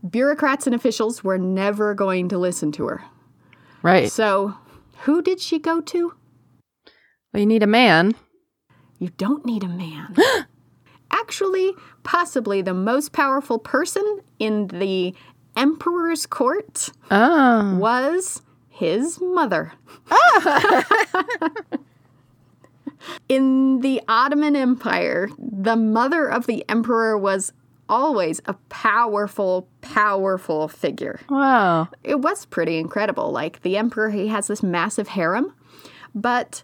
Bureaucrats 0.09 0.65
and 0.67 0.75
officials 0.75 1.23
were 1.23 1.37
never 1.37 1.93
going 1.93 2.29
to 2.29 2.37
listen 2.37 2.71
to 2.73 2.87
her. 2.87 3.03
Right. 3.81 4.11
So, 4.11 4.55
who 5.01 5.21
did 5.21 5.39
she 5.39 5.59
go 5.59 5.81
to? 5.81 6.13
Well, 7.33 7.41
you 7.41 7.45
need 7.45 7.63
a 7.63 7.67
man. 7.67 8.15
You 8.99 9.09
don't 9.17 9.45
need 9.45 9.63
a 9.63 9.69
man. 9.69 10.15
Actually, 11.11 11.73
possibly 12.03 12.61
the 12.61 12.73
most 12.73 13.11
powerful 13.13 13.59
person 13.59 14.21
in 14.39 14.67
the 14.67 15.13
emperor's 15.55 16.25
court 16.25 16.89
Oh. 17.11 17.75
was 17.77 18.41
his 18.69 19.19
mother. 19.21 19.73
in 23.27 23.79
the 23.81 24.01
Ottoman 24.07 24.55
Empire, 24.55 25.29
the 25.37 25.75
mother 25.75 26.27
of 26.27 26.45
the 26.47 26.63
emperor 26.69 27.17
was 27.17 27.53
always 27.87 28.39
a 28.45 28.53
powerful, 28.69 29.67
powerful 29.81 30.67
figure. 30.67 31.19
Wow. 31.29 31.87
it 32.03 32.21
was 32.21 32.45
pretty 32.45 32.77
incredible. 32.77 33.31
Like 33.31 33.61
the 33.63 33.77
emperor, 33.77 34.09
he 34.11 34.27
has 34.27 34.47
this 34.47 34.61
massive 34.61 35.09
harem, 35.09 35.53
but 36.13 36.63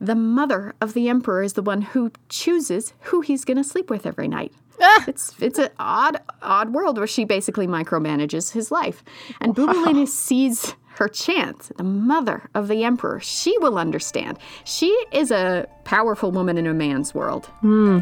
the 0.00 0.14
mother 0.14 0.74
of 0.80 0.94
the 0.94 1.08
emperor 1.08 1.42
is 1.42 1.54
the 1.54 1.62
one 1.62 1.82
who 1.82 2.12
chooses 2.28 2.94
who 3.02 3.20
he's 3.20 3.44
going 3.44 3.56
to 3.56 3.64
sleep 3.64 3.90
with 3.90 4.06
every 4.06 4.28
night. 4.28 4.52
Ah! 4.80 5.04
It's 5.08 5.34
it's 5.40 5.58
an 5.58 5.70
odd 5.78 6.20
odd 6.40 6.72
world 6.72 6.98
where 6.98 7.06
she 7.06 7.24
basically 7.24 7.66
micromanages 7.66 8.52
his 8.52 8.70
life, 8.70 9.02
and 9.40 9.54
Bubulina 9.54 10.06
sees 10.06 10.76
her 10.96 11.08
chance. 11.08 11.72
The 11.76 11.84
mother 11.84 12.48
of 12.54 12.68
the 12.68 12.84
emperor, 12.84 13.20
she 13.20 13.56
will 13.58 13.78
understand. 13.78 14.38
She 14.64 14.96
is 15.12 15.30
a 15.30 15.66
powerful 15.84 16.30
woman 16.30 16.58
in 16.58 16.66
a 16.66 16.74
man's 16.74 17.12
world, 17.14 17.46
hmm. 17.60 18.00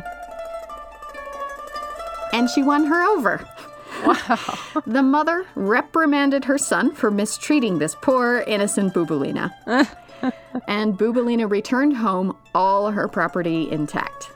and 2.32 2.50
she 2.50 2.62
won 2.62 2.84
her 2.86 3.02
over. 3.02 3.48
The 4.86 5.02
mother 5.02 5.46
reprimanded 5.54 6.44
her 6.44 6.58
son 6.58 6.94
for 6.94 7.10
mistreating 7.10 7.78
this 7.78 7.96
poor, 8.02 8.44
innocent 8.46 8.92
Bubulina. 8.92 9.50
And 10.68 10.98
Bubulina 10.98 11.50
returned 11.50 11.96
home, 11.96 12.36
all 12.54 12.90
her 12.90 13.08
property 13.08 13.70
intact. 13.70 14.30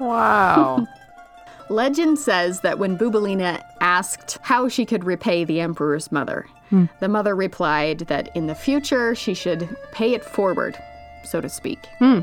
Wow. 0.00 0.86
Legend 1.68 2.18
says 2.18 2.60
that 2.60 2.78
when 2.78 2.98
Bubulina 2.98 3.62
asked 3.80 4.38
how 4.42 4.68
she 4.68 4.84
could 4.84 5.04
repay 5.04 5.44
the 5.44 5.60
emperor's 5.60 6.12
mother, 6.12 6.46
hmm. 6.70 6.86
the 7.00 7.08
mother 7.08 7.34
replied 7.34 8.00
that 8.00 8.34
in 8.36 8.46
the 8.46 8.54
future 8.54 9.14
she 9.14 9.32
should 9.32 9.68
pay 9.92 10.12
it 10.12 10.24
forward, 10.24 10.76
so 11.24 11.40
to 11.40 11.48
speak. 11.48 11.78
Hmm. 11.98 12.20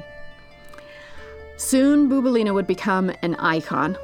Soon, 1.58 2.10
Bubulina 2.10 2.54
would 2.54 2.68
become 2.68 3.12
an 3.22 3.36
icon, 3.36 3.98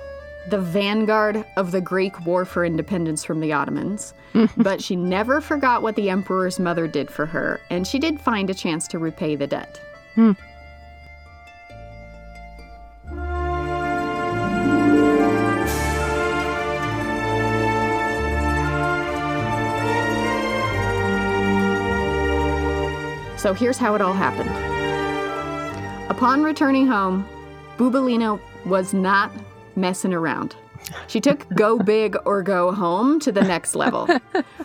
the 0.49 0.59
vanguard 0.59 1.43
of 1.57 1.71
the 1.71 1.81
Greek 1.81 2.25
war 2.25 2.45
for 2.45 2.63
independence 2.63 3.23
from 3.23 3.39
the 3.39 3.53
Ottomans. 3.53 4.13
but 4.57 4.81
she 4.81 4.95
never 4.95 5.41
forgot 5.41 5.81
what 5.81 5.95
the 5.95 6.09
emperor's 6.09 6.59
mother 6.59 6.87
did 6.87 7.09
for 7.09 7.25
her, 7.25 7.59
and 7.69 7.87
she 7.87 7.99
did 7.99 8.19
find 8.19 8.49
a 8.49 8.53
chance 8.53 8.87
to 8.89 8.99
repay 8.99 9.35
the 9.35 9.47
debt. 9.47 9.79
Hmm. 10.15 10.33
So 23.37 23.53
here's 23.53 23.77
how 23.77 23.93
it 23.93 24.01
all 24.01 24.13
happened. 24.13 24.49
Upon 26.09 26.41
returning 26.41 26.87
home, 26.87 27.29
Bubulina 27.77 28.39
was 28.65 28.91
not 28.91 29.31
messing 29.75 30.13
around. 30.13 30.55
She 31.07 31.19
took 31.19 31.47
go 31.49 31.79
big 31.79 32.15
or 32.25 32.41
go 32.43 32.71
home 32.71 33.19
to 33.21 33.31
the 33.31 33.41
next 33.41 33.75
level. 33.75 34.07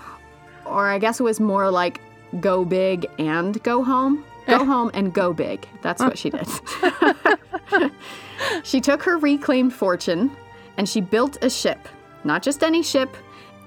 or 0.65 0.89
I 0.89 0.99
guess 0.99 1.21
it 1.21 1.23
was 1.23 1.41
more 1.41 1.71
like 1.71 2.01
go 2.41 2.65
big 2.65 3.07
and 3.19 3.63
go 3.63 3.83
home. 3.83 4.25
Go 4.47 4.61
eh. 4.61 4.65
home 4.65 4.91
and 4.95 5.13
go 5.13 5.33
big. 5.33 5.67
That's 5.83 6.03
what 6.03 6.19
she 6.19 6.31
did. 6.31 6.47
she 8.63 8.81
took 8.81 9.03
her 9.03 9.19
reclaimed 9.19 9.73
fortune 9.73 10.31
and 10.77 10.89
she 10.89 11.01
built 11.01 11.43
a 11.43 11.51
ship. 11.51 11.89
Not 12.25 12.43
just 12.43 12.63
any 12.63 12.83
ship, 12.83 13.17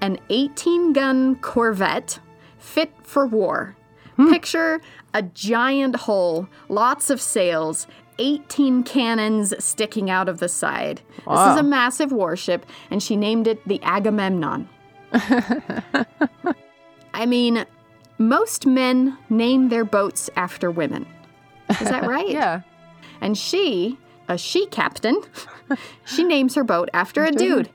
an 0.02 0.20
18 0.30 0.94
gun 0.94 1.36
corvette 1.38 2.20
fit 2.60 2.92
for 3.04 3.26
war. 3.26 3.76
Hmm. 4.16 4.30
Picture 4.32 4.80
a 5.14 5.22
giant 5.22 5.96
hull, 5.96 6.48
lots 6.70 7.10
of 7.10 7.22
sails, 7.22 7.88
18 8.20 8.84
cannons 8.84 9.54
sticking 9.64 10.10
out 10.10 10.30
of 10.30 10.40
the 10.40 10.50
side. 10.50 11.02
This 11.18 11.40
is 11.40 11.58
a 11.58 11.64
massive 11.64 12.12
warship, 12.12 12.66
and 12.90 13.02
she 13.02 13.16
named 13.16 13.48
it 13.48 13.68
the 13.68 13.82
Agamemnon. 13.84 14.70
I 17.14 17.26
mean, 17.26 17.66
most 18.18 18.66
men 18.66 19.18
name 19.30 19.70
their 19.70 19.86
boats 19.86 20.30
after 20.36 20.72
women. 20.72 21.06
Is 21.70 21.90
that 21.90 22.04
right? 22.08 22.30
yeah. 22.30 22.62
And 23.22 23.38
she, 23.38 23.98
a 24.28 24.38
she 24.38 24.66
captain, 24.68 25.22
she 26.06 26.24
names 26.24 26.56
her 26.56 26.64
boat 26.64 26.90
after 26.94 27.24
a 27.24 27.32
dude. 27.32 27.70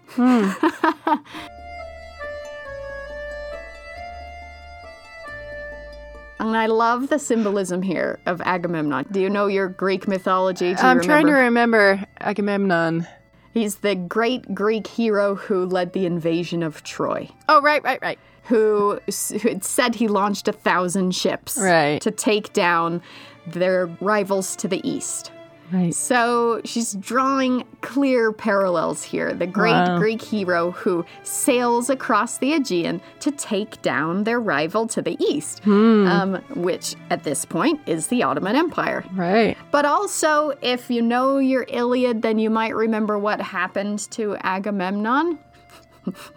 And 6.41 6.57
I 6.57 6.67
love 6.67 7.09
the 7.09 7.19
symbolism 7.19 7.83
here 7.83 8.21
of 8.27 8.41
Agamemnon. 8.43 9.07
Do 9.11 9.21
you 9.21 9.29
know 9.29 9.47
your 9.47 9.69
Greek 9.69 10.07
mythology? 10.07 10.69
You 10.69 10.77
I'm 10.79 11.01
trying 11.01 11.27
to 11.27 11.33
remember? 11.33 11.79
remember 11.91 12.07
Agamemnon. 12.21 13.07
He's 13.53 13.77
the 13.77 13.95
great 13.97 14.55
Greek 14.55 14.87
hero 14.87 15.35
who 15.35 15.67
led 15.67 15.93
the 15.95 16.07
invasion 16.07 16.63
of 16.63 16.83
Troy. 16.85 17.29
Oh, 17.49 17.61
right, 17.61 17.83
right, 17.83 17.99
right. 18.03 18.19
who 18.45 19.01
who 19.09 19.59
said 19.61 19.95
he 19.97 20.07
launched 20.07 20.47
a 20.49 20.53
thousand 20.53 21.15
ships 21.15 21.59
Right. 21.59 22.01
to 22.03 22.11
take 22.11 22.53
down 22.53 23.03
their 23.47 23.87
rivals 24.01 24.55
to 24.57 24.69
the 24.69 24.81
east. 24.89 25.33
Right. 25.73 25.95
So 25.95 26.61
she's 26.65 26.95
drawing 26.95 27.65
clear 27.83 28.33
parallels 28.33 29.03
here. 29.03 29.33
The 29.35 29.47
great 29.47 29.73
Wow. 29.73 29.99
Greek 29.99 30.23
hero 30.23 30.71
who 30.71 31.05
sails 31.23 31.91
across 31.91 32.39
the 32.39 32.55
Aegean 32.55 33.01
to 33.21 33.31
take 33.31 33.81
down 33.83 34.25
their 34.25 34.41
rival 34.41 34.87
to 34.89 35.03
the 35.03 35.17
east, 35.23 35.61
um, 35.67 36.37
which 36.55 36.95
at 37.11 37.25
this 37.25 37.45
point 37.45 37.81
is 37.87 38.07
the 38.07 38.23
Ottoman 38.23 38.57
Empire. 38.57 39.05
Right. 39.13 39.57
But 39.71 39.85
also, 39.85 40.53
if 40.63 40.91
you 40.91 41.03
know 41.03 41.39
your 41.39 41.67
Iliad, 41.69 42.23
then 42.23 42.39
you 42.39 42.49
might 42.51 42.75
remember 42.75 43.19
what 43.19 43.41
happened 43.41 44.11
to 44.13 44.37
Agamemnon. 44.43 45.39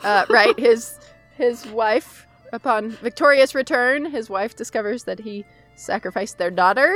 Uh, 0.04 0.26
right. 0.30 0.60
His 0.60 1.00
his 1.38 1.66
wife, 1.68 2.28
upon 2.52 2.92
victorious 2.92 3.56
return, 3.56 4.04
his 4.04 4.30
wife 4.30 4.54
discovers 4.54 5.06
that 5.06 5.20
he 5.22 5.46
sacrificed 5.76 6.38
their 6.38 6.52
daughter 6.52 6.94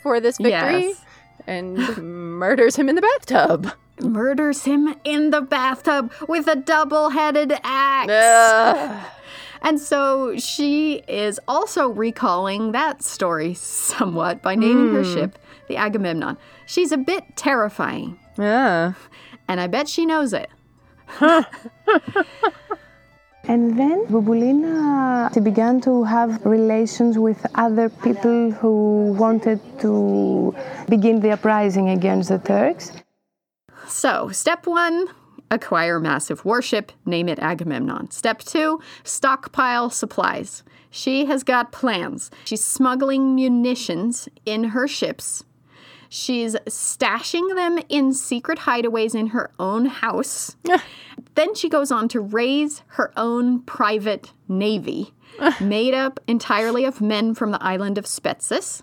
for 0.00 0.20
this 0.20 0.36
victory 0.38 0.88
Yes. 0.90 1.04
And 1.48 1.96
murders 2.38 2.76
him 2.76 2.88
in 2.88 2.94
the 2.94 3.02
bathtub. 3.02 3.72
murders 4.00 4.64
him 4.64 4.94
in 5.02 5.30
the 5.30 5.40
bathtub 5.40 6.12
with 6.28 6.46
a 6.46 6.54
double 6.54 7.10
headed 7.10 7.52
axe. 7.64 9.06
And 9.60 9.80
so 9.80 10.36
she 10.36 11.02
is 11.08 11.40
also 11.48 11.88
recalling 11.88 12.70
that 12.72 13.02
story 13.02 13.54
somewhat 13.54 14.40
by 14.40 14.54
naming 14.54 14.94
her 14.94 15.02
hmm. 15.02 15.14
ship 15.14 15.38
the 15.66 15.76
Agamemnon. 15.76 16.38
She's 16.66 16.92
a 16.92 16.96
bit 16.96 17.24
terrifying, 17.36 18.18
yeah. 18.38 18.94
and 19.46 19.60
I 19.60 19.66
bet 19.66 19.88
she 19.88 20.06
knows 20.06 20.32
it. 20.32 20.48
And 23.48 23.78
then 23.78 24.04
Bubulina 24.06 25.32
she 25.32 25.40
began 25.40 25.80
to 25.82 26.04
have 26.04 26.44
relations 26.44 27.18
with 27.18 27.44
other 27.54 27.88
people 27.88 28.50
who 28.50 29.12
wanted 29.18 29.60
to 29.80 30.54
begin 30.88 31.20
the 31.20 31.30
uprising 31.32 31.88
against 31.88 32.28
the 32.28 32.38
Turks. 32.38 32.92
So, 33.86 34.28
step 34.30 34.66
one 34.66 35.08
acquire 35.50 35.98
massive 35.98 36.44
warship, 36.44 36.92
name 37.06 37.28
it 37.28 37.38
Agamemnon. 37.38 38.10
Step 38.10 38.40
two 38.40 38.80
stockpile 39.02 39.90
supplies. 39.90 40.62
She 40.90 41.26
has 41.26 41.42
got 41.42 41.72
plans. 41.72 42.30
She's 42.44 42.64
smuggling 42.64 43.34
munitions 43.34 44.28
in 44.44 44.64
her 44.64 44.86
ships. 44.86 45.44
She's 46.08 46.54
stashing 46.66 47.54
them 47.54 47.78
in 47.88 48.14
secret 48.14 48.60
hideaways 48.60 49.14
in 49.14 49.28
her 49.28 49.50
own 49.58 49.86
house. 49.86 50.56
then 51.34 51.54
she 51.54 51.68
goes 51.68 51.90
on 51.92 52.08
to 52.08 52.20
raise 52.20 52.82
her 52.88 53.12
own 53.16 53.60
private 53.62 54.32
navy, 54.48 55.12
made 55.60 55.94
up 55.94 56.20
entirely 56.26 56.84
of 56.84 57.00
men 57.00 57.34
from 57.34 57.50
the 57.50 57.62
island 57.62 57.98
of 57.98 58.06
Spetses. 58.06 58.82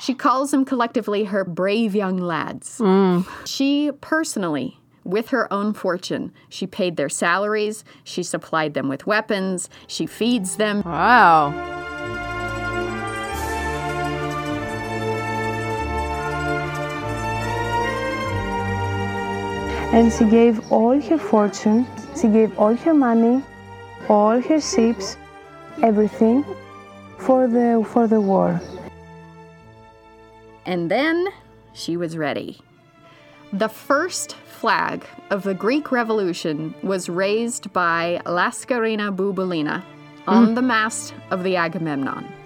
She 0.00 0.14
calls 0.14 0.50
them 0.50 0.64
collectively 0.64 1.24
her 1.24 1.44
brave 1.44 1.94
young 1.94 2.16
lads. 2.16 2.78
Mm. 2.78 3.28
She 3.46 3.90
personally, 4.00 4.78
with 5.04 5.28
her 5.28 5.52
own 5.52 5.74
fortune, 5.74 6.32
she 6.48 6.66
paid 6.66 6.96
their 6.96 7.08
salaries, 7.08 7.84
she 8.04 8.22
supplied 8.22 8.74
them 8.74 8.88
with 8.88 9.06
weapons, 9.06 9.68
she 9.86 10.06
feeds 10.06 10.56
them. 10.56 10.82
Wow. 10.84 11.79
And 19.92 20.12
she 20.12 20.24
gave 20.24 20.70
all 20.70 21.00
her 21.00 21.18
fortune, 21.18 21.86
she 22.20 22.28
gave 22.28 22.56
all 22.58 22.76
her 22.76 22.94
money, 22.94 23.42
all 24.08 24.40
her 24.40 24.60
ships, 24.60 25.16
everything 25.82 26.44
for 27.18 27.48
the 27.48 27.84
for 27.92 28.06
the 28.06 28.20
war. 28.20 28.60
And 30.64 30.90
then 30.90 31.26
she 31.72 31.96
was 31.96 32.16
ready. 32.16 32.60
The 33.52 33.68
first 33.68 34.36
flag 34.36 35.04
of 35.30 35.42
the 35.42 35.54
Greek 35.54 35.90
Revolution 35.90 36.74
was 36.82 37.08
raised 37.08 37.72
by 37.72 38.22
Laskarina 38.24 39.14
Bubulina 39.14 39.82
on 40.28 40.48
hmm. 40.48 40.54
the 40.54 40.62
mast 40.62 41.14
of 41.30 41.42
the 41.42 41.56
Agamemnon. 41.56 42.39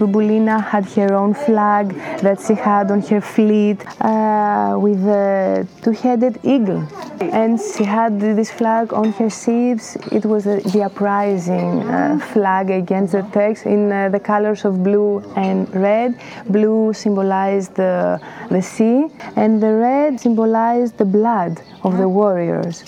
Bubulina 0.00 0.64
had 0.64 0.86
her 0.96 1.12
own 1.12 1.34
flag 1.34 1.94
that 2.24 2.40
she 2.40 2.54
had 2.54 2.90
on 2.90 3.02
her 3.02 3.20
fleet 3.20 3.78
uh, 4.00 4.74
with 4.80 5.02
a 5.06 5.68
two-headed 5.82 6.40
eagle. 6.42 6.82
And 7.20 7.60
she 7.60 7.84
had 7.84 8.18
this 8.18 8.50
flag 8.50 8.94
on 8.94 9.12
her 9.12 9.28
ships. 9.28 9.96
It 10.10 10.24
was 10.24 10.46
uh, 10.46 10.60
the 10.72 10.84
uprising 10.84 11.82
uh, 11.82 12.18
flag 12.32 12.70
against 12.70 13.12
the 13.12 13.22
Turks 13.34 13.66
in 13.66 13.92
uh, 13.92 14.08
the 14.08 14.18
colors 14.18 14.64
of 14.64 14.82
blue 14.82 15.20
and 15.36 15.68
red. 15.74 16.18
Blue 16.48 16.94
symbolized 16.94 17.74
the, 17.74 18.18
the 18.48 18.62
sea, 18.62 19.06
and 19.36 19.62
the 19.62 19.74
red 19.74 20.18
symbolized 20.18 20.96
the 20.96 21.04
blood 21.04 21.60
of 21.84 21.98
the 21.98 22.08
warriors. 22.08 22.84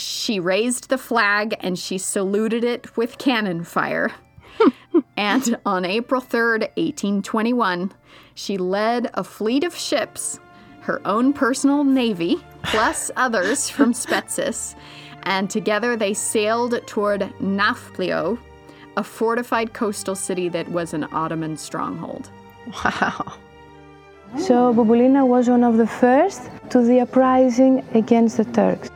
She 0.00 0.40
raised 0.40 0.88
the 0.88 0.98
flag 0.98 1.54
and 1.60 1.78
she 1.78 1.98
saluted 1.98 2.64
it 2.64 2.96
with 2.96 3.16
cannon 3.16 3.62
fire. 3.62 4.10
And 5.16 5.56
on 5.64 5.84
April 5.84 6.20
3rd, 6.20 6.60
1821, 6.76 7.92
she 8.34 8.58
led 8.58 9.10
a 9.14 9.24
fleet 9.24 9.64
of 9.64 9.74
ships, 9.74 10.40
her 10.80 11.00
own 11.06 11.32
personal 11.32 11.84
navy, 11.84 12.36
plus 12.62 13.10
others 13.16 13.68
from 13.68 13.92
Spetses, 13.92 14.74
and 15.22 15.48
together 15.48 15.96
they 15.96 16.14
sailed 16.14 16.78
toward 16.86 17.20
Nafplio, 17.40 18.38
a 18.96 19.02
fortified 19.02 19.72
coastal 19.72 20.14
city 20.14 20.48
that 20.48 20.68
was 20.68 20.94
an 20.94 21.04
Ottoman 21.12 21.56
stronghold. 21.56 22.30
Wow. 22.84 23.34
So 24.38 24.74
Bubulina 24.74 25.26
was 25.26 25.48
one 25.48 25.62
of 25.62 25.76
the 25.76 25.86
first 25.86 26.50
to 26.70 26.82
the 26.82 27.00
uprising 27.00 27.84
against 27.94 28.36
the 28.36 28.44
Turks. 28.44 28.90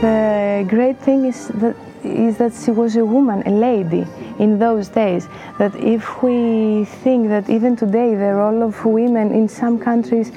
The 0.00 0.64
great 0.68 0.96
thing 0.98 1.24
is 1.24 1.48
that 1.48 1.74
is 2.04 2.38
that 2.38 2.52
she 2.54 2.70
was 2.70 2.94
a 2.94 3.04
woman, 3.04 3.42
a 3.46 3.50
lady 3.50 4.06
in 4.38 4.56
those 4.58 4.86
days. 4.86 5.26
That 5.58 5.74
if 5.74 6.22
we 6.22 6.84
think 7.02 7.28
that 7.28 7.50
even 7.50 7.74
today 7.74 8.14
the 8.14 8.32
role 8.34 8.62
of 8.62 8.84
women 8.84 9.32
in 9.32 9.48
some 9.48 9.76
countries 9.76 10.30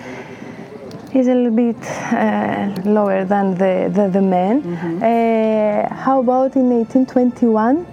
is 1.14 1.28
a 1.28 1.36
little 1.36 1.52
bit 1.52 1.78
uh, 2.12 2.74
lower 2.86 3.24
than 3.24 3.54
the, 3.54 3.92
the, 3.94 4.10
the 4.10 4.22
men. 4.22 4.64
Uh, 5.04 5.94
how 5.94 6.22
about 6.22 6.56
in 6.56 6.70
1821, 6.70 7.86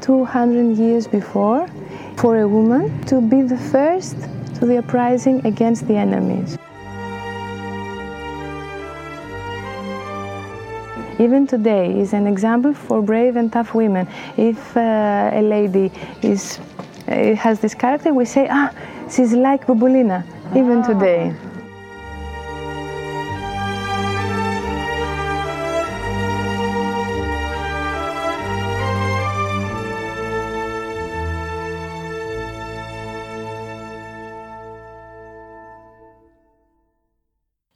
200 0.00 0.76
years 0.76 1.06
before, 1.06 1.68
for 2.16 2.40
a 2.40 2.48
woman 2.48 3.00
to 3.04 3.20
be 3.20 3.42
the 3.42 3.58
first 3.58 4.16
to 4.56 4.66
the 4.66 4.78
uprising 4.78 5.44
against 5.46 5.86
the 5.86 5.94
enemies? 5.94 6.58
Even 11.18 11.46
today 11.46 11.98
is 11.98 12.12
an 12.12 12.26
example 12.26 12.74
for 12.74 13.00
brave 13.00 13.36
and 13.36 13.50
tough 13.50 13.74
women. 13.74 14.06
If 14.36 14.76
uh, 14.76 15.30
a 15.32 15.40
lady 15.40 15.90
is 16.20 16.58
uh, 17.08 17.34
has 17.34 17.60
this 17.60 17.74
character, 17.74 18.12
we 18.12 18.26
say, 18.26 18.48
ah, 18.50 18.70
she's 19.10 19.32
like 19.32 19.66
Bubulina, 19.66 20.24
even 20.54 20.82
today. 20.82 21.34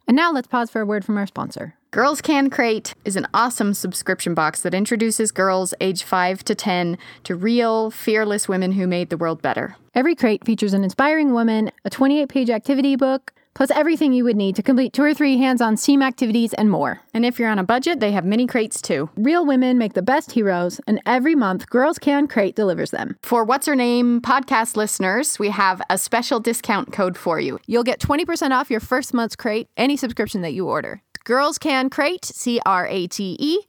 And 0.07 0.15
now 0.15 0.31
let's 0.31 0.47
pause 0.47 0.69
for 0.69 0.81
a 0.81 0.85
word 0.85 1.05
from 1.05 1.17
our 1.17 1.25
sponsor. 1.25 1.75
Girls 1.93 2.21
Can 2.21 2.49
Crate 2.49 2.93
is 3.03 3.17
an 3.17 3.27
awesome 3.33 3.73
subscription 3.73 4.33
box 4.33 4.61
that 4.61 4.73
introduces 4.73 5.33
girls 5.33 5.73
age 5.81 6.03
5 6.03 6.41
to 6.45 6.55
10 6.55 6.97
to 7.25 7.35
real, 7.35 7.91
fearless 7.91 8.47
women 8.47 8.71
who 8.71 8.87
made 8.87 9.09
the 9.09 9.17
world 9.17 9.41
better. 9.41 9.75
Every 9.93 10.15
crate 10.15 10.45
features 10.45 10.73
an 10.73 10.85
inspiring 10.85 11.33
woman, 11.33 11.69
a 11.83 11.89
28 11.89 12.29
page 12.29 12.49
activity 12.49 12.95
book, 12.95 13.33
plus 13.53 13.71
everything 13.71 14.13
you 14.13 14.23
would 14.23 14.37
need 14.37 14.55
to 14.55 14.63
complete 14.63 14.93
two 14.93 15.03
or 15.03 15.13
three 15.13 15.35
hands 15.35 15.59
on 15.59 15.75
STEAM 15.75 16.01
activities 16.01 16.53
and 16.53 16.71
more. 16.71 17.01
And 17.13 17.25
if 17.25 17.37
you're 17.37 17.49
on 17.49 17.59
a 17.59 17.63
budget, 17.65 17.99
they 17.99 18.13
have 18.13 18.23
mini 18.23 18.47
crates 18.47 18.81
too. 18.81 19.09
Real 19.17 19.45
women 19.45 19.77
make 19.77 19.91
the 19.91 20.01
best 20.01 20.31
heroes, 20.31 20.79
and 20.87 21.01
every 21.05 21.35
month, 21.35 21.69
Girls 21.69 21.99
Can 21.99 22.25
Crate 22.25 22.55
delivers 22.55 22.91
them. 22.91 23.17
For 23.21 23.43
What's 23.43 23.67
Her 23.67 23.75
Name 23.75 24.21
podcast 24.21 24.77
listeners, 24.77 25.37
we 25.39 25.49
have 25.49 25.81
a 25.89 25.97
special 25.97 26.39
discount 26.39 26.93
code 26.93 27.17
for 27.17 27.41
you. 27.41 27.59
You'll 27.67 27.83
get 27.83 27.99
20% 27.99 28.51
off 28.51 28.71
your 28.71 28.79
first 28.79 29.13
month's 29.13 29.35
crate, 29.35 29.67
any 29.75 29.97
subscription 29.97 30.41
that 30.43 30.53
you 30.53 30.69
order. 30.69 31.01
Girls 31.23 31.59
Can 31.59 31.89
Crate, 31.89 32.31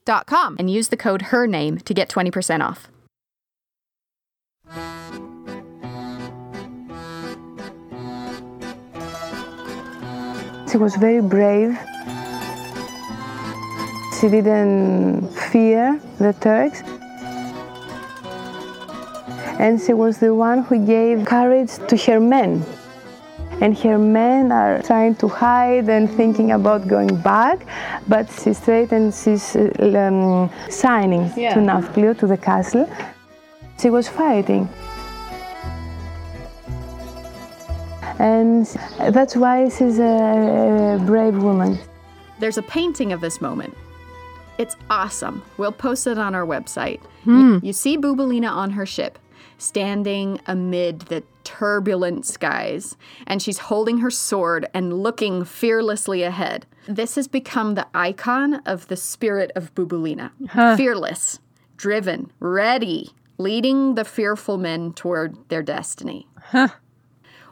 dot 0.05 0.25
com. 0.25 0.55
And 0.57 0.69
use 0.69 0.87
the 0.89 0.97
code 0.97 1.23
HER 1.23 1.45
NAME 1.45 1.79
to 1.85 1.93
get 1.93 2.09
20% 2.09 2.61
off. 2.61 2.89
She 10.71 10.77
was 10.77 10.95
very 10.95 11.21
brave. 11.21 11.77
She 14.19 14.29
didn't 14.29 15.29
fear 15.51 16.01
the 16.17 16.33
Turks. 16.41 16.81
And 19.59 19.79
she 19.79 19.93
was 19.93 20.17
the 20.17 20.33
one 20.33 20.63
who 20.63 20.83
gave 20.83 21.25
courage 21.25 21.77
to 21.89 21.97
her 21.97 22.19
men. 22.19 22.65
And 23.61 23.77
her 23.79 23.97
men 23.97 24.51
are 24.51 24.81
trying 24.81 25.15
to 25.15 25.27
hide 25.27 25.87
and 25.89 26.09
thinking 26.09 26.51
about 26.51 26.87
going 26.87 27.15
back, 27.21 27.65
but 28.07 28.29
she's 28.29 28.57
straight 28.57 28.91
and 28.91 29.13
she's 29.13 29.55
uh, 29.55 29.69
um, 29.95 30.49
signing 30.69 31.29
to 31.53 31.59
Nafplio, 31.59 32.17
to 32.19 32.27
the 32.27 32.37
castle. 32.37 32.89
She 33.79 33.89
was 33.89 34.07
fighting. 34.09 34.67
And 38.19 38.65
that's 39.13 39.35
why 39.35 39.69
she's 39.69 39.99
a 39.99 41.01
brave 41.05 41.37
woman. 41.41 41.79
There's 42.39 42.57
a 42.57 42.63
painting 42.63 43.13
of 43.13 43.21
this 43.21 43.41
moment. 43.41 43.75
It's 44.57 44.75
awesome. 44.89 45.41
We'll 45.57 45.71
post 45.71 46.05
it 46.07 46.17
on 46.17 46.35
our 46.35 46.45
website. 46.45 47.01
You, 47.25 47.59
you 47.63 47.73
see 47.73 47.97
Bubulina 47.97 48.49
on 48.49 48.71
her 48.71 48.85
ship, 48.85 49.17
standing 49.63 50.39
amid 50.47 51.01
the 51.01 51.23
turbulent 51.43 52.25
skies, 52.25 52.95
and 53.27 53.41
she's 53.41 53.57
holding 53.57 53.99
her 53.99 54.11
sword 54.11 54.67
and 54.73 55.01
looking 55.01 55.43
fearlessly 55.45 56.23
ahead. 56.23 56.65
This 56.87 57.15
has 57.15 57.27
become 57.27 57.75
the 57.75 57.87
icon 57.93 58.55
of 58.65 58.87
the 58.87 58.97
spirit 58.97 59.51
of 59.55 59.73
Bubulina. 59.75 60.31
Fearless, 60.77 61.39
driven, 61.77 62.31
ready, 62.39 63.11
leading 63.37 63.95
the 63.95 64.05
fearful 64.05 64.57
men 64.57 64.93
toward 64.93 65.37
their 65.49 65.63
destiny. 65.63 66.27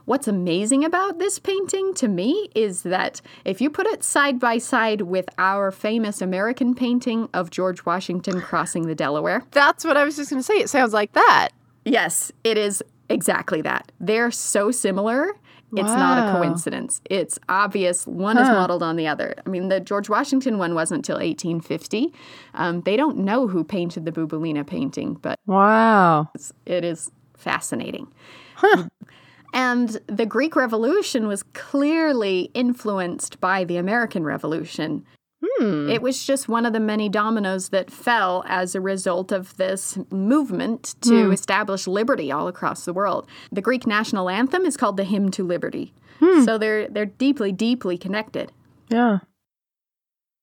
What's 0.06 0.28
amazing 0.28 0.84
about 0.84 1.20
this 1.20 1.38
painting 1.40 1.94
to 1.96 2.08
me 2.08 2.50
is 2.56 2.82
that 2.84 3.22
if 3.46 3.62
you 3.62 3.70
put 3.70 3.86
it 3.86 4.04
side 4.04 4.40
by 4.40 4.58
side 4.58 5.02
with 5.02 5.30
our 5.38 5.72
famous 5.72 6.22
American 6.22 6.74
painting 6.74 7.30
of 7.34 7.52
George 7.52 7.86
Washington 7.86 8.42
crossing 8.42 8.88
the 8.88 8.96
Delaware, 8.96 9.44
That's 9.52 9.86
what 9.86 9.98
I 9.98 10.04
was 10.04 10.16
just 10.16 10.30
going 10.32 10.42
to 10.42 10.46
say. 10.46 10.56
It 10.56 10.70
sounds 10.70 10.92
like 10.92 11.14
that. 11.14 11.50
Yes, 11.86 12.32
it 12.44 12.58
is 12.58 12.84
exactly 13.10 13.62
that. 13.62 13.92
They're 14.00 14.32
so 14.32 14.72
similar. 14.72 15.32
It's 15.74 15.88
not 15.88 16.28
a 16.28 16.38
coincidence. 16.38 17.00
It's 17.10 17.40
obvious 17.48 18.06
one 18.06 18.38
is 18.38 18.46
modeled 18.50 18.84
on 18.84 18.98
the 18.98 19.08
other. 19.08 19.36
I 19.46 19.50
mean, 19.50 19.70
the 19.70 19.80
George 19.80 20.10
Washington 20.10 20.58
one 20.58 20.76
wasn't 20.76 20.98
until 21.00 21.16
1850. 21.16 22.14
Um, 22.56 22.82
they 22.82 22.98
don't 22.98 23.20
know 23.20 23.48
who 23.48 23.64
painted 23.64 24.04
the 24.04 24.12
Bubulina 24.12 24.68
painting, 24.68 25.14
but 25.22 25.40
Wow. 25.46 26.30
it 26.66 26.84
is 26.84 27.10
fascinating. 27.38 28.08
And 29.54 30.00
the 30.08 30.26
Greek 30.26 30.56
Revolution 30.56 31.28
was 31.28 31.44
clearly 31.44 32.52
influenced 32.54 33.40
by 33.42 33.64
the 33.66 33.78
American 33.78 34.24
Revolution. 34.24 35.06
Hmm. 35.44 35.90
It 35.90 36.02
was 36.02 36.24
just 36.24 36.48
one 36.48 36.66
of 36.66 36.74
the 36.74 36.80
many 36.80 37.10
dominoes 37.10 37.70
that 37.70 37.90
fell 37.90 38.44
as 38.48 38.76
a 38.76 38.82
result 38.82 39.32
of 39.32 39.58
this 39.58 39.98
movement 40.12 40.96
to 41.02 41.26
hmm. 41.26 41.32
establish 41.32 41.88
liberty 41.88 42.32
all 42.32 42.48
across 42.48 42.86
the 42.86 42.94
world. 42.94 43.28
The 43.52 43.62
Greek 43.62 43.88
national 43.88 44.30
anthem 44.30 44.66
is 44.66 44.78
called 44.78 44.98
the 44.98 45.04
Hymn 45.04 45.32
to 45.32 45.44
Liberty. 45.44 45.94
Hmm. 46.20 46.44
So 46.44 46.58
they're 46.58 46.88
they're 46.88 47.08
deeply, 47.08 47.52
deeply 47.52 47.98
connected. 47.98 48.52
Yeah. 48.90 49.20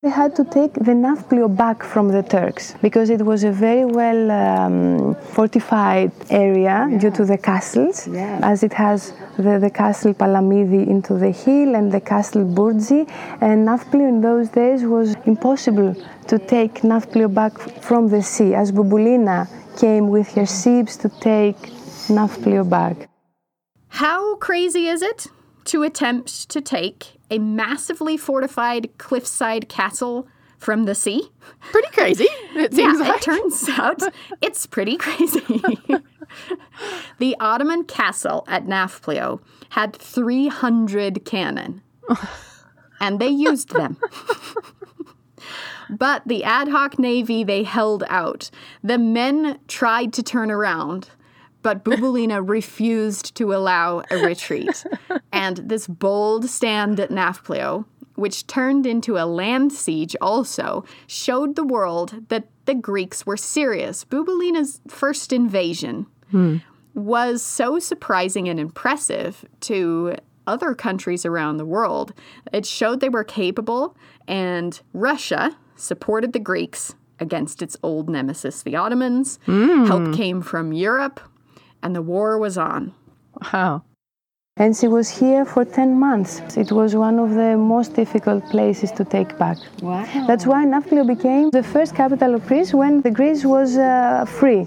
They 0.00 0.10
had 0.10 0.36
to 0.36 0.44
take 0.44 0.74
the 0.74 0.92
Nafplio 0.92 1.48
back 1.48 1.82
from 1.82 2.06
the 2.06 2.22
Turks 2.22 2.76
because 2.80 3.10
it 3.10 3.20
was 3.20 3.42
a 3.42 3.50
very 3.50 3.84
well 3.84 4.30
um, 4.30 5.16
fortified 5.16 6.12
area 6.30 6.88
due 7.00 7.10
to 7.10 7.24
the 7.24 7.36
castles, 7.36 8.06
as 8.06 8.62
it 8.62 8.72
has 8.74 9.12
the, 9.38 9.58
the 9.58 9.70
castle 9.70 10.14
Palamidi 10.14 10.86
into 10.86 11.14
the 11.14 11.32
hill 11.32 11.74
and 11.74 11.90
the 11.90 12.00
castle 12.00 12.44
Bourtzi. 12.44 13.10
And 13.40 13.66
Nafplio 13.66 14.08
in 14.08 14.20
those 14.20 14.50
days 14.50 14.84
was 14.84 15.16
impossible 15.26 15.96
to 16.28 16.38
take 16.38 16.82
Nafplio 16.82 17.34
back 17.34 17.58
from 17.58 18.06
the 18.08 18.22
sea, 18.22 18.54
as 18.54 18.70
Bubulina 18.70 19.48
came 19.80 20.10
with 20.10 20.32
her 20.34 20.46
ships 20.46 20.96
to 20.98 21.08
take 21.08 21.58
Nafplio 22.06 22.62
back. 22.70 23.08
How 23.88 24.36
crazy 24.36 24.86
is 24.86 25.02
it 25.02 25.26
to 25.64 25.82
attempt 25.82 26.48
to 26.50 26.60
take 26.60 27.17
a 27.30 27.38
massively 27.38 28.16
fortified 28.16 28.90
cliffside 28.98 29.68
castle 29.68 30.28
from 30.58 30.84
the 30.84 30.94
sea? 30.94 31.30
Pretty 31.72 31.90
crazy. 31.92 32.26
It 32.54 32.74
seems 32.74 33.00
yeah, 33.00 33.08
like. 33.08 33.18
it 33.18 33.22
turns 33.22 33.68
out 33.68 34.02
it's 34.42 34.66
pretty 34.66 34.96
crazy. 34.96 35.40
the 37.18 37.36
Ottoman 37.40 37.84
castle 37.84 38.44
at 38.48 38.66
Nafplio 38.66 39.40
had 39.70 39.94
300 39.94 41.24
cannon, 41.24 41.82
and 43.00 43.20
they 43.20 43.28
used 43.28 43.70
them. 43.70 43.98
but 45.90 46.22
the 46.26 46.44
ad 46.44 46.68
hoc 46.68 46.98
navy, 46.98 47.44
they 47.44 47.62
held 47.62 48.04
out. 48.08 48.50
The 48.82 48.98
men 48.98 49.58
tried 49.68 50.12
to 50.14 50.22
turn 50.22 50.50
around, 50.50 51.10
but 51.68 51.84
Bubulina 51.84 52.40
refused 52.48 53.34
to 53.34 53.52
allow 53.52 54.02
a 54.10 54.16
retreat. 54.16 54.86
And 55.34 55.58
this 55.58 55.86
bold 55.86 56.48
stand 56.48 56.98
at 56.98 57.10
Nafplio, 57.10 57.84
which 58.14 58.46
turned 58.46 58.86
into 58.86 59.18
a 59.18 59.26
land 59.26 59.70
siege 59.70 60.16
also, 60.22 60.86
showed 61.06 61.56
the 61.56 61.66
world 61.66 62.28
that 62.30 62.48
the 62.64 62.74
Greeks 62.74 63.26
were 63.26 63.36
serious. 63.36 64.02
Bubulina's 64.02 64.80
first 64.88 65.30
invasion 65.30 66.06
hmm. 66.30 66.56
was 66.94 67.42
so 67.42 67.78
surprising 67.78 68.48
and 68.48 68.58
impressive 68.58 69.44
to 69.60 70.16
other 70.46 70.74
countries 70.74 71.26
around 71.26 71.58
the 71.58 71.66
world. 71.66 72.14
It 72.50 72.64
showed 72.64 73.00
they 73.00 73.10
were 73.10 73.24
capable, 73.24 73.94
and 74.26 74.80
Russia 74.94 75.54
supported 75.76 76.32
the 76.32 76.38
Greeks 76.38 76.94
against 77.20 77.60
its 77.60 77.76
old 77.82 78.08
nemesis, 78.08 78.62
the 78.62 78.74
Ottomans. 78.74 79.38
Hmm. 79.44 79.84
Help 79.84 80.14
came 80.14 80.40
from 80.40 80.72
Europe, 80.72 81.20
and 81.82 81.94
the 81.94 82.02
war 82.02 82.38
was 82.38 82.58
on. 82.58 82.92
Wow. 83.52 83.82
And 84.56 84.76
she 84.76 84.88
was 84.88 85.08
here 85.08 85.44
for 85.44 85.64
10 85.64 85.94
months. 85.94 86.56
It 86.56 86.72
was 86.72 86.96
one 86.96 87.20
of 87.20 87.30
the 87.30 87.56
most 87.56 87.94
difficult 87.94 88.44
places 88.46 88.90
to 88.92 89.04
take 89.04 89.38
back. 89.38 89.56
Wow. 89.80 90.04
That's 90.26 90.46
why 90.46 90.64
Nafplio 90.64 91.06
became 91.06 91.50
the 91.50 91.62
first 91.62 91.94
capital 91.94 92.34
of 92.34 92.44
Greece 92.44 92.74
when 92.74 93.00
the 93.02 93.10
Greece 93.12 93.44
was 93.44 93.76
uh, 93.76 94.24
free. 94.24 94.66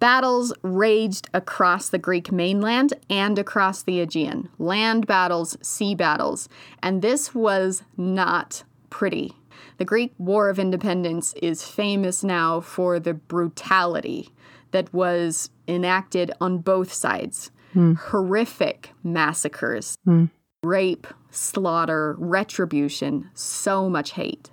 Battles 0.00 0.52
raged 0.62 1.30
across 1.32 1.88
the 1.88 1.98
Greek 1.98 2.32
mainland 2.32 2.94
and 3.08 3.38
across 3.38 3.84
the 3.84 4.00
Aegean. 4.00 4.48
Land 4.58 5.06
battles, 5.06 5.56
sea 5.62 5.94
battles. 5.94 6.48
And 6.82 7.00
this 7.00 7.32
was 7.32 7.84
not 7.96 8.64
pretty. 8.90 9.36
The 9.78 9.84
Greek 9.84 10.12
War 10.18 10.48
of 10.48 10.58
Independence 10.58 11.32
is 11.40 11.62
famous 11.62 12.24
now 12.24 12.60
for 12.60 12.98
the 12.98 13.14
brutality 13.14 14.30
that 14.72 14.92
was 14.92 15.50
enacted 15.68 16.32
on 16.40 16.58
both 16.58 16.92
sides. 16.92 17.50
Hmm. 17.72 17.94
Horrific 17.94 18.90
massacres, 19.02 19.96
hmm. 20.04 20.26
rape, 20.62 21.06
slaughter, 21.30 22.16
retribution, 22.18 23.30
so 23.34 23.88
much 23.88 24.12
hate. 24.12 24.50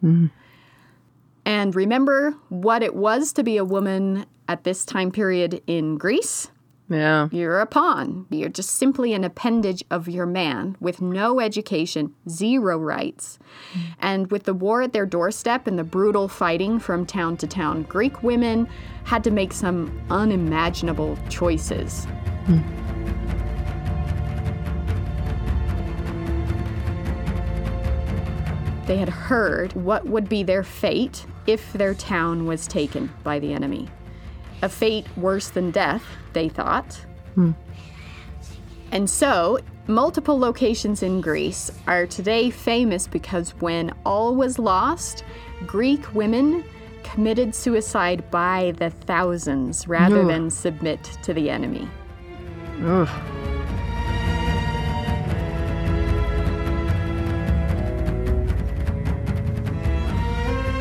Hmm. 0.00 0.26
And 1.44 1.74
remember 1.74 2.36
what 2.50 2.82
it 2.82 2.94
was 2.94 3.32
to 3.32 3.42
be 3.42 3.56
a 3.56 3.64
woman 3.64 4.26
at 4.46 4.64
this 4.64 4.84
time 4.84 5.10
period 5.10 5.60
in 5.66 5.96
Greece? 5.96 6.50
Yeah. 6.92 7.28
You're 7.32 7.60
a 7.60 7.66
pawn. 7.66 8.26
You're 8.30 8.48
just 8.48 8.70
simply 8.70 9.14
an 9.14 9.24
appendage 9.24 9.82
of 9.90 10.08
your 10.08 10.26
man 10.26 10.76
with 10.80 11.00
no 11.00 11.40
education, 11.40 12.14
zero 12.28 12.78
rights. 12.78 13.38
And 13.98 14.30
with 14.30 14.44
the 14.44 14.54
war 14.54 14.82
at 14.82 14.92
their 14.92 15.06
doorstep 15.06 15.66
and 15.66 15.78
the 15.78 15.84
brutal 15.84 16.28
fighting 16.28 16.78
from 16.78 17.06
town 17.06 17.36
to 17.38 17.46
town, 17.46 17.82
Greek 17.84 18.22
women 18.22 18.68
had 19.04 19.24
to 19.24 19.30
make 19.30 19.52
some 19.52 20.00
unimaginable 20.10 21.18
choices. 21.28 22.06
They 28.86 28.96
had 28.98 29.08
heard 29.08 29.72
what 29.74 30.06
would 30.06 30.28
be 30.28 30.42
their 30.42 30.64
fate 30.64 31.24
if 31.46 31.72
their 31.72 31.94
town 31.94 32.46
was 32.46 32.66
taken 32.66 33.12
by 33.22 33.38
the 33.38 33.52
enemy. 33.52 33.88
A 34.62 34.68
fate 34.68 35.06
worse 35.16 35.50
than 35.50 35.70
death, 35.70 36.04
they 36.32 36.48
thought. 36.48 36.94
Hmm. 37.34 37.52
And 38.92 39.08
so, 39.10 39.58
multiple 39.86 40.38
locations 40.38 41.02
in 41.02 41.20
Greece 41.20 41.70
are 41.86 42.06
today 42.06 42.50
famous 42.50 43.06
because 43.06 43.50
when 43.60 43.92
all 44.06 44.36
was 44.36 44.58
lost, 44.58 45.24
Greek 45.66 46.14
women 46.14 46.64
committed 47.02 47.54
suicide 47.54 48.30
by 48.30 48.72
the 48.76 48.90
thousands 48.90 49.88
rather 49.88 50.20
Ugh. 50.20 50.28
than 50.28 50.50
submit 50.50 51.02
to 51.22 51.34
the 51.34 51.50
enemy. 51.50 51.88
Ugh. 52.82 53.08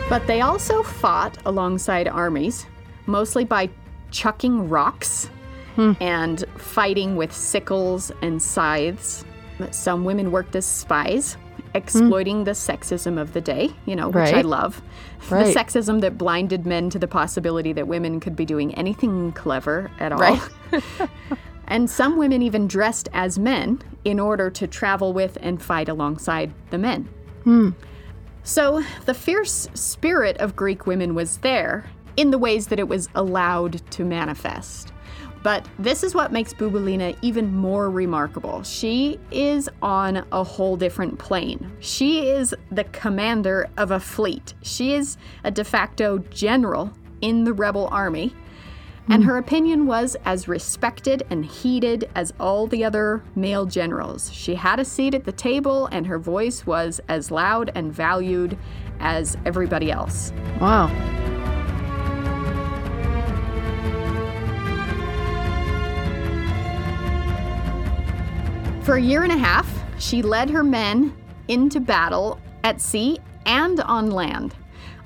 But 0.09 0.27
they 0.27 0.41
also 0.41 0.83
fought 0.83 1.37
alongside 1.45 2.09
armies, 2.09 2.65
mostly 3.11 3.45
by 3.45 3.69
chucking 4.09 4.69
rocks 4.69 5.29
hmm. 5.75 5.93
and 5.99 6.43
fighting 6.57 7.15
with 7.15 7.33
sickles 7.33 8.11
and 8.21 8.41
scythes. 8.41 9.25
Some 9.71 10.03
women 10.03 10.31
worked 10.31 10.55
as 10.55 10.65
spies, 10.65 11.33
hmm. 11.33 11.61
exploiting 11.75 12.43
the 12.45 12.51
sexism 12.51 13.19
of 13.19 13.33
the 13.33 13.41
day, 13.41 13.69
you 13.85 13.95
know, 13.95 14.09
which 14.09 14.33
I 14.33 14.41
love. 14.41 14.81
Right. 15.29 15.45
The 15.45 15.59
sexism 15.59 16.01
that 16.01 16.17
blinded 16.17 16.65
men 16.65 16.89
to 16.89 16.97
the 16.97 17.07
possibility 17.07 17.73
that 17.73 17.87
women 17.87 18.19
could 18.19 18.35
be 18.35 18.43
doing 18.43 18.73
anything 18.73 19.31
clever 19.33 19.91
at 19.99 20.11
all. 20.11 20.17
Right. 20.17 20.41
and 21.67 21.87
some 21.87 22.17
women 22.17 22.41
even 22.41 22.67
dressed 22.67 23.07
as 23.13 23.37
men 23.37 23.83
in 24.03 24.19
order 24.19 24.49
to 24.49 24.65
travel 24.65 25.13
with 25.13 25.37
and 25.39 25.61
fight 25.61 25.89
alongside 25.89 26.51
the 26.71 26.79
men. 26.79 27.07
Hmm. 27.43 27.69
So 28.41 28.83
the 29.05 29.13
fierce 29.13 29.69
spirit 29.75 30.37
of 30.37 30.55
Greek 30.55 30.87
women 30.87 31.13
was 31.13 31.37
there 31.37 31.85
in 32.17 32.31
the 32.31 32.37
ways 32.37 32.67
that 32.67 32.79
it 32.79 32.87
was 32.87 33.09
allowed 33.15 33.81
to 33.91 34.05
manifest. 34.05 34.93
But 35.43 35.67
this 35.79 36.03
is 36.03 36.13
what 36.13 36.31
makes 36.31 36.53
Bubulina 36.53 37.17
even 37.21 37.55
more 37.55 37.89
remarkable. 37.89 38.61
She 38.63 39.19
is 39.31 39.67
on 39.81 40.25
a 40.31 40.43
whole 40.43 40.77
different 40.77 41.17
plane. 41.17 41.71
She 41.79 42.27
is 42.27 42.53
the 42.71 42.83
commander 42.85 43.67
of 43.77 43.89
a 43.91 43.99
fleet. 43.99 44.53
She 44.61 44.93
is 44.93 45.17
a 45.43 45.49
de 45.49 45.63
facto 45.63 46.19
general 46.29 46.91
in 47.21 47.43
the 47.43 47.53
rebel 47.53 47.87
army. 47.91 48.35
And 49.09 49.23
her 49.23 49.37
opinion 49.37 49.87
was 49.87 50.15
as 50.25 50.47
respected 50.47 51.25
and 51.31 51.43
heeded 51.43 52.09
as 52.15 52.31
all 52.39 52.67
the 52.67 52.85
other 52.85 53.23
male 53.35 53.65
generals. 53.65 54.31
She 54.31 54.55
had 54.55 54.79
a 54.79 54.85
seat 54.85 55.15
at 55.15 55.25
the 55.25 55.31
table, 55.31 55.87
and 55.87 56.07
her 56.07 56.19
voice 56.19 56.65
was 56.65 57.01
as 57.09 57.29
loud 57.29 57.71
and 57.75 57.91
valued 57.91 58.57
as 58.99 59.37
everybody 59.43 59.91
else. 59.91 60.31
Wow. 60.61 60.87
For 68.83 68.95
a 68.95 69.01
year 69.01 69.21
and 69.21 69.31
a 69.31 69.37
half, 69.37 69.71
she 69.99 70.23
led 70.23 70.49
her 70.49 70.63
men 70.63 71.15
into 71.47 71.79
battle 71.79 72.39
at 72.63 72.81
sea 72.81 73.19
and 73.45 73.79
on 73.81 74.09
land. 74.09 74.55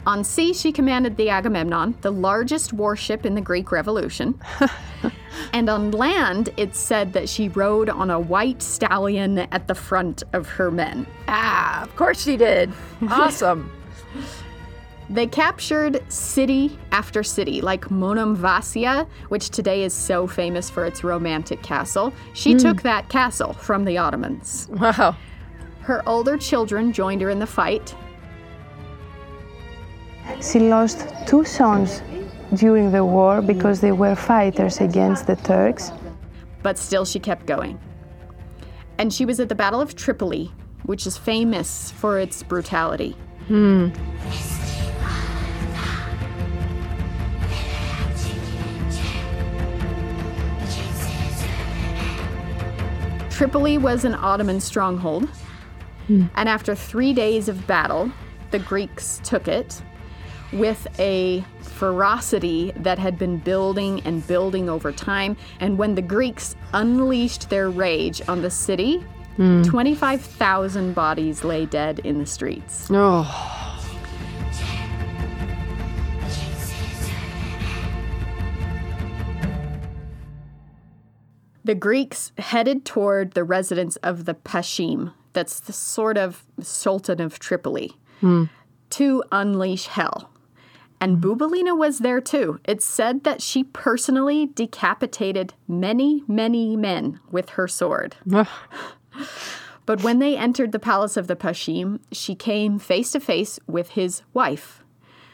On 0.06 0.24
sea, 0.24 0.54
she 0.54 0.72
commanded 0.72 1.18
the 1.18 1.30
Agamemnon, 1.30 1.96
the 2.02 2.12
largest 2.12 2.72
warship 2.72 3.26
in 3.26 3.36
the 3.36 3.42
Greek 3.42 3.74
Revolution. 3.74 4.40
and 5.54 5.70
on 5.70 5.92
land, 5.92 6.50
it's 6.56 6.80
said 6.80 7.12
that 7.14 7.28
she 7.28 7.50
rode 7.50 7.90
on 7.90 8.10
a 8.10 8.20
white 8.20 8.62
stallion 8.62 9.40
at 9.40 9.68
the 9.68 9.76
front 9.76 10.24
of 10.32 10.48
her 10.48 10.72
men. 10.72 11.06
Ah, 11.28 11.84
of 11.84 11.94
course 11.98 12.24
she 12.24 12.38
did. 12.38 12.72
Awesome. 13.10 13.72
They 15.10 15.28
captured 15.28 16.04
city 16.12 16.80
after 16.92 17.22
city, 17.24 17.62
like 17.62 17.86
Monemvasia, 17.86 19.08
which 19.30 19.50
today 19.50 19.84
is 19.84 19.94
so 19.94 20.26
famous 20.26 20.70
for 20.70 20.86
its 20.86 21.04
romantic 21.04 21.62
castle. 21.62 22.12
She 22.34 22.54
hmm. 22.54 22.58
took 22.58 22.82
that 22.82 23.08
castle 23.10 23.54
from 23.54 23.86
the 23.86 23.98
Ottomans. 23.98 24.68
wow. 24.72 25.16
Her 25.82 26.02
older 26.08 26.38
children 26.38 26.92
joined 26.92 27.22
her 27.22 27.30
in 27.30 27.38
the 27.38 27.46
fight, 27.46 27.94
She 30.42 30.60
lost 30.60 31.06
two 31.28 31.44
sons 31.46 32.02
during 32.56 32.92
the 32.92 33.06
war 33.06 33.42
because 33.42 33.82
they 33.82 33.92
were 33.92 34.16
fighters 34.16 34.82
against 34.82 35.28
the 35.28 35.36
Turks. 35.36 35.92
but 36.64 36.80
still 36.80 37.06
she 37.06 37.20
kept 37.20 37.46
going. 37.46 37.80
And 38.98 39.14
she 39.14 39.26
was 39.26 39.40
at 39.40 39.50
the 39.50 39.56
Battle 39.56 39.82
of 39.82 39.96
Tripoli, 39.96 40.52
which 40.84 41.06
is 41.06 41.16
famous 41.16 41.92
for 41.92 42.18
its 42.18 42.42
brutality. 42.42 43.16
Hmm. 43.48 43.90
Tripoli 53.36 53.78
was 53.78 54.06
an 54.06 54.16
Ottoman 54.16 54.62
stronghold, 54.62 55.28
hmm. 56.08 56.28
and 56.36 56.48
after 56.48 56.74
three 56.74 57.12
days 57.12 57.50
of 57.50 57.68
battle, 57.68 58.10
the 58.52 58.60
Greeks 58.60 59.20
took 59.26 59.50
it 59.50 59.82
with 60.54 60.88
a 61.00 61.44
ferocity 61.60 62.72
that 62.78 62.98
had 62.98 63.20
been 63.20 63.38
building 63.40 64.00
and 64.06 64.26
building 64.26 64.70
over 64.70 64.94
time. 64.94 65.36
And 65.60 65.78
when 65.78 65.96
the 65.96 66.02
Greeks 66.02 66.56
unleashed 66.72 67.50
their 67.50 67.70
rage 67.70 68.22
on 68.30 68.42
the 68.42 68.50
city, 68.50 69.00
hmm. 69.36 69.64
25,000 69.64 70.94
bodies 70.94 71.44
lay 71.44 71.66
dead 71.66 72.00
in 72.06 72.20
the 72.20 72.26
streets. 72.26 72.88
Oh. 72.90 73.65
The 81.66 81.76
Greeks 81.76 82.32
headed 82.38 82.86
toward 82.86 83.32
the 83.32 83.44
residence 83.44 83.96
of 83.98 84.26
the 84.26 84.36
Pashim, 84.36 85.14
that's 85.34 85.60
the 85.60 85.74
sort 85.74 86.16
of 86.16 86.46
Sultan 86.62 87.20
of 87.20 87.40
Tripoli, 87.40 87.98
to 88.92 89.24
unleash 89.32 89.88
hell. 89.88 90.30
And 91.02 91.18
Bubulina 91.20 91.76
was 91.76 92.00
there 92.00 92.22
too. 92.22 92.60
It's 92.66 92.86
said 92.86 93.24
that 93.24 93.42
she 93.42 93.64
personally 93.64 94.46
decapitated 94.46 95.56
many, 95.68 96.24
many 96.28 96.78
men 96.78 97.20
with 97.32 97.50
her 97.52 97.68
sword. 97.68 98.16
But 99.86 100.04
when 100.04 100.20
they 100.20 100.36
entered 100.36 100.72
the 100.72 100.80
palace 100.80 101.16
of 101.16 101.28
the 101.28 101.36
Pashim, 101.36 102.00
she 102.12 102.34
came 102.36 102.80
face 102.80 103.12
to 103.12 103.20
face 103.20 103.60
with 103.68 103.92
his 103.92 104.24
wife, 104.34 104.84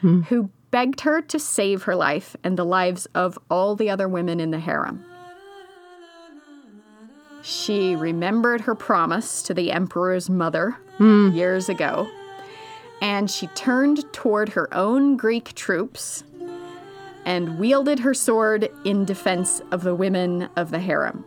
hmm. 0.02 0.22
who 0.24 0.50
begged 0.72 1.02
her 1.02 1.22
to 1.22 1.40
save 1.40 1.84
her 1.84 1.96
life 1.96 2.36
and 2.44 2.58
the 2.58 2.66
lives 2.66 3.06
of 3.16 3.38
all 3.50 3.76
the 3.76 3.90
other 3.90 4.08
women 4.08 4.40
in 4.40 4.52
the 4.52 4.60
harem. 4.60 5.06
She 7.44 7.96
remembered 7.96 8.62
her 8.62 8.76
promise 8.76 9.42
to 9.44 9.54
the 9.54 9.72
emperor's 9.72 10.30
mother 10.30 10.78
hmm. 10.98 11.32
years 11.32 11.70
ago, 11.70 12.10
and 13.02 13.30
she 13.30 13.48
turned 13.48 14.12
toward 14.14 14.50
her 14.50 14.72
own 14.74 15.18
Greek 15.18 15.54
troops 15.56 16.24
and 17.26 17.60
wielded 17.60 18.00
her 18.00 18.14
sword 18.14 18.70
in 18.84 19.06
defense 19.06 19.62
of 19.72 19.84
the 19.84 19.96
women 19.96 20.50
of 20.56 20.72
the 20.72 20.80
harem. 20.80 21.24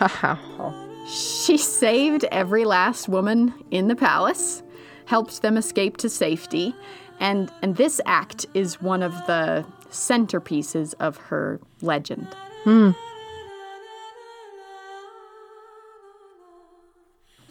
Wow. 0.00 0.74
She 1.06 1.58
saved 1.58 2.24
every 2.30 2.64
last 2.64 3.08
woman 3.08 3.54
in 3.70 3.88
the 3.88 3.96
palace, 3.96 4.62
helped 5.04 5.42
them 5.42 5.56
escape 5.56 5.98
to 5.98 6.08
safety, 6.08 6.74
and, 7.20 7.52
and 7.62 7.76
this 7.76 8.00
act 8.06 8.46
is 8.54 8.80
one 8.80 9.02
of 9.02 9.12
the 9.26 9.64
centerpieces 9.90 10.94
of 10.98 11.16
her 11.16 11.60
legend. 11.82 12.26
Hmm. 12.64 12.90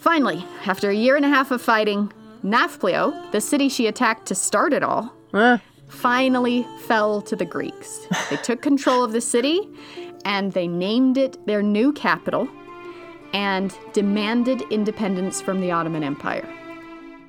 Finally, 0.03 0.45
after 0.65 0.89
a 0.89 0.93
year 0.93 1.15
and 1.15 1.23
a 1.23 1.29
half 1.29 1.49
of 1.51 1.61
fighting, 1.61 2.11
Nafplio, 2.43 3.31
the 3.31 3.39
city 3.39 3.69
she 3.69 3.87
attacked 3.87 4.25
to 4.25 4.35
start 4.35 4.73
it 4.73 4.83
all, 4.83 5.13
Ah. 5.33 5.61
finally 5.87 6.67
fell 6.87 7.21
to 7.21 7.35
the 7.37 7.45
Greeks. 7.45 7.89
They 8.29 8.35
took 8.35 8.61
control 8.61 9.01
of 9.05 9.13
the 9.13 9.21
city 9.21 9.57
and 10.25 10.51
they 10.51 10.67
named 10.67 11.17
it 11.17 11.37
their 11.47 11.63
new 11.63 11.93
capital 11.93 12.49
and 13.33 13.73
demanded 13.93 14.59
independence 14.69 15.39
from 15.41 15.61
the 15.61 15.71
Ottoman 15.71 16.03
Empire. 16.03 16.45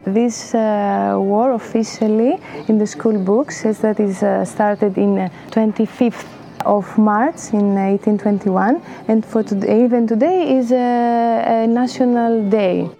This 0.04 0.52
uh, 0.54 1.14
war 1.16 1.52
officially 1.52 2.32
in 2.68 2.78
the 2.78 2.86
school 2.88 3.18
book 3.30 3.52
says 3.52 3.78
that 3.78 4.00
it 4.00 4.20
uh, 4.22 4.44
started 4.44 4.98
in 4.98 5.16
uh, 5.18 5.28
25th 5.52 6.26
of 6.64 6.98
March 6.98 7.52
in 7.52 7.74
1821 7.74 8.82
and 9.08 9.24
for 9.24 9.42
today, 9.42 9.84
even 9.84 10.06
today 10.06 10.56
is 10.56 10.72
a, 10.72 11.44
a 11.46 11.66
national 11.66 12.48
day. 12.48 12.90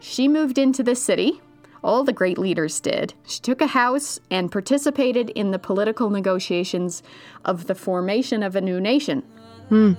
She 0.00 0.28
moved 0.28 0.58
into 0.58 0.82
the 0.82 0.96
city. 0.96 1.40
All 1.82 2.04
the 2.04 2.12
great 2.12 2.38
leaders 2.38 2.80
did. 2.80 3.14
She 3.26 3.40
took 3.40 3.60
a 3.60 3.68
house 3.68 4.20
and 4.30 4.52
participated 4.52 5.30
in 5.30 5.50
the 5.50 5.58
political 5.58 6.10
negotiations 6.10 7.02
of 7.44 7.66
the 7.66 7.74
formation 7.74 8.42
of 8.42 8.54
a 8.54 8.60
new 8.60 8.80
nation. 8.80 9.22
Hmm. 9.68 9.92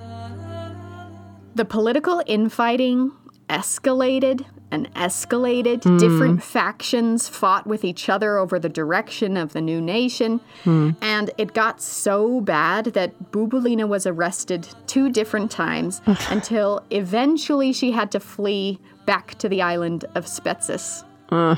The 1.54 1.64
political 1.64 2.22
infighting 2.26 3.12
escalated 3.52 4.46
and 4.70 4.92
escalated. 4.94 5.84
Hmm. 5.84 5.98
Different 5.98 6.42
factions 6.42 7.28
fought 7.28 7.66
with 7.66 7.84
each 7.84 8.08
other 8.08 8.38
over 8.38 8.58
the 8.58 8.70
direction 8.70 9.36
of 9.36 9.52
the 9.52 9.60
new 9.60 9.80
nation. 9.80 10.40
Hmm. 10.64 10.90
And 11.02 11.30
it 11.36 11.52
got 11.52 11.80
so 11.80 12.40
bad 12.40 12.86
that 12.86 13.30
Bubulina 13.30 13.86
was 13.86 14.06
arrested 14.06 14.66
two 14.86 15.10
different 15.10 15.50
times 15.50 16.00
until 16.30 16.82
eventually 16.90 17.72
she 17.72 17.92
had 17.92 18.10
to 18.12 18.20
flee 18.20 18.80
back 19.04 19.36
to 19.38 19.48
the 19.48 19.60
island 19.60 20.06
of 20.14 20.24
Spetses. 20.24 21.04
Uh, 21.28 21.56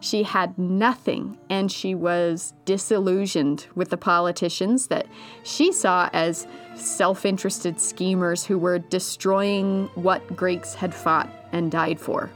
She 0.00 0.22
had 0.22 0.58
nothing, 0.58 1.36
and 1.50 1.70
she 1.70 1.94
was 1.94 2.54
disillusioned 2.64 3.66
with 3.74 3.90
the 3.90 3.98
politicians 3.98 4.86
that 4.86 5.06
she 5.42 5.72
saw 5.72 6.08
as 6.14 6.46
self 6.74 7.26
interested 7.26 7.78
schemers 7.78 8.44
who 8.46 8.58
were 8.58 8.78
destroying 8.78 9.90
what 9.94 10.34
Greeks 10.34 10.74
had 10.74 10.94
fought 10.94 11.28
and 11.52 11.70
died 11.70 12.00
for. 12.00 12.30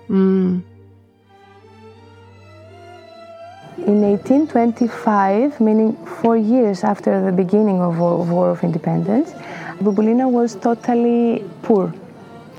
In 3.87 4.01
1825, 4.03 5.61
meaning 5.61 5.97
four 6.07 6.37
years 6.37 6.85
after 6.85 7.25
the 7.25 7.33
beginning 7.33 7.81
of, 7.81 7.99
War 7.99 8.51
of 8.51 8.63
Independence, 8.63 9.33
Bubulina 9.81 10.31
was 10.31 10.55
totally 10.55 11.45
poor, 11.63 11.93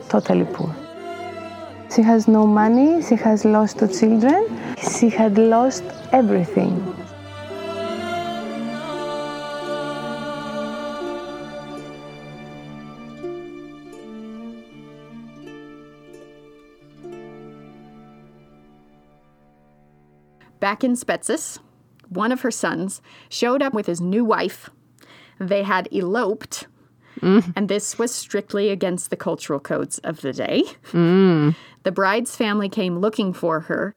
totally 0.10 0.46
poor. 0.46 0.76
She 1.94 2.02
has 2.02 2.28
no 2.28 2.46
money, 2.46 3.02
she 3.02 3.16
has 3.16 3.46
lost 3.46 3.80
two 3.80 3.88
children, 3.88 4.48
she 4.98 5.10
had 5.10 5.38
lost 5.38 5.84
everything. 6.12 6.96
Back 20.60 20.84
in 20.84 20.96
Spetses, 20.96 21.60
one 22.10 22.32
of 22.32 22.42
her 22.42 22.52
sons 22.52 23.02
showed 23.30 23.62
up 23.62 23.74
with 23.74 23.86
his 23.86 24.02
new 24.02 24.26
wife. 24.26 24.70
They 25.40 25.64
had 25.64 25.88
eloped, 25.92 26.68
Mm. 27.22 27.54
and 27.56 27.70
this 27.70 27.98
was 27.98 28.14
strictly 28.14 28.70
against 28.70 29.10
the 29.10 29.16
cultural 29.16 29.60
codes 29.60 30.00
of 30.00 30.22
the 30.22 30.34
day. 30.34 30.64
Mm. 30.92 31.56
The 31.84 31.92
bride's 31.92 32.36
family 32.36 32.70
came 32.70 33.00
looking 33.00 33.34
for 33.34 33.62
her, 33.62 33.96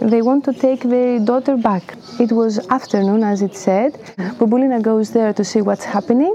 They 0.00 0.22
want 0.22 0.44
to 0.44 0.52
take 0.52 0.82
their 0.82 1.18
daughter 1.18 1.56
back. 1.56 1.94
It 2.20 2.30
was 2.30 2.64
afternoon, 2.68 3.24
as 3.24 3.42
it 3.42 3.56
said. 3.56 3.94
Bubulina 4.38 4.80
goes 4.80 5.10
there 5.10 5.32
to 5.32 5.44
see 5.44 5.60
what's 5.60 5.84
happening. 5.84 6.34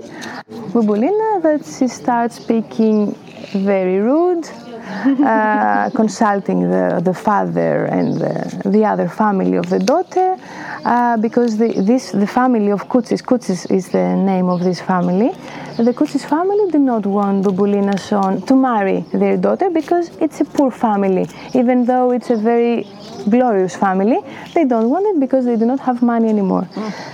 Bubulina, 0.73 1.41
that 1.43 1.63
she 1.65 1.87
starts 1.87 2.35
speaking 2.35 3.15
very 3.53 3.99
rude, 3.99 4.45
uh, 5.25 5.89
consulting 5.95 6.69
the, 6.69 7.01
the 7.03 7.13
father 7.13 7.85
and 7.85 8.15
the, 8.15 8.61
the 8.65 8.85
other 8.85 9.07
family 9.07 9.57
of 9.57 9.69
the 9.69 9.79
daughter, 9.79 10.37
uh, 10.85 11.17
because 11.17 11.57
the, 11.57 11.69
this 11.81 12.11
the 12.11 12.27
family 12.27 12.71
of 12.71 12.87
Kutsis, 12.87 13.21
Kutsis 13.21 13.69
is 13.69 13.89
the 13.89 14.15
name 14.15 14.47
of 14.47 14.63
this 14.63 14.79
family. 14.79 15.31
The 15.77 15.93
Kutsis 15.93 16.25
family 16.25 16.71
did 16.71 16.81
not 16.81 17.05
want 17.05 17.45
Bubulina's 17.45 18.03
son 18.03 18.41
to 18.43 18.55
marry 18.55 19.01
their 19.13 19.37
daughter 19.37 19.69
because 19.69 20.09
it's 20.21 20.39
a 20.41 20.45
poor 20.45 20.71
family, 20.71 21.27
even 21.53 21.85
though 21.85 22.11
it's 22.11 22.29
a 22.29 22.37
very 22.37 22.87
glorious 23.29 23.75
family. 23.75 24.19
They 24.53 24.65
don't 24.65 24.89
want 24.89 25.05
it 25.07 25.19
because 25.19 25.45
they 25.45 25.55
do 25.55 25.65
not 25.65 25.79
have 25.81 26.01
money 26.01 26.29
anymore. 26.29 26.67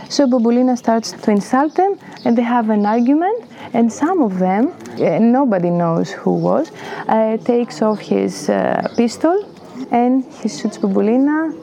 So 0.09 0.27
Bubulina 0.27 0.77
starts 0.77 1.11
to 1.11 1.31
insult 1.31 1.75
them, 1.75 1.99
and 2.25 2.37
they 2.37 2.43
have 2.43 2.69
an 2.69 2.85
argument. 2.85 3.45
And 3.73 3.91
some 3.91 4.21
of 4.21 4.39
them, 4.39 4.73
uh, 4.99 5.19
nobody 5.19 5.69
knows 5.69 6.11
who 6.11 6.33
was, 6.33 6.71
uh, 7.07 7.37
takes 7.37 7.81
off 7.81 7.99
his 7.99 8.49
uh, 8.49 8.93
pistol 8.95 9.49
and 9.91 10.23
he 10.41 10.49
shoots 10.49 10.77
Bubulina. 10.77 11.53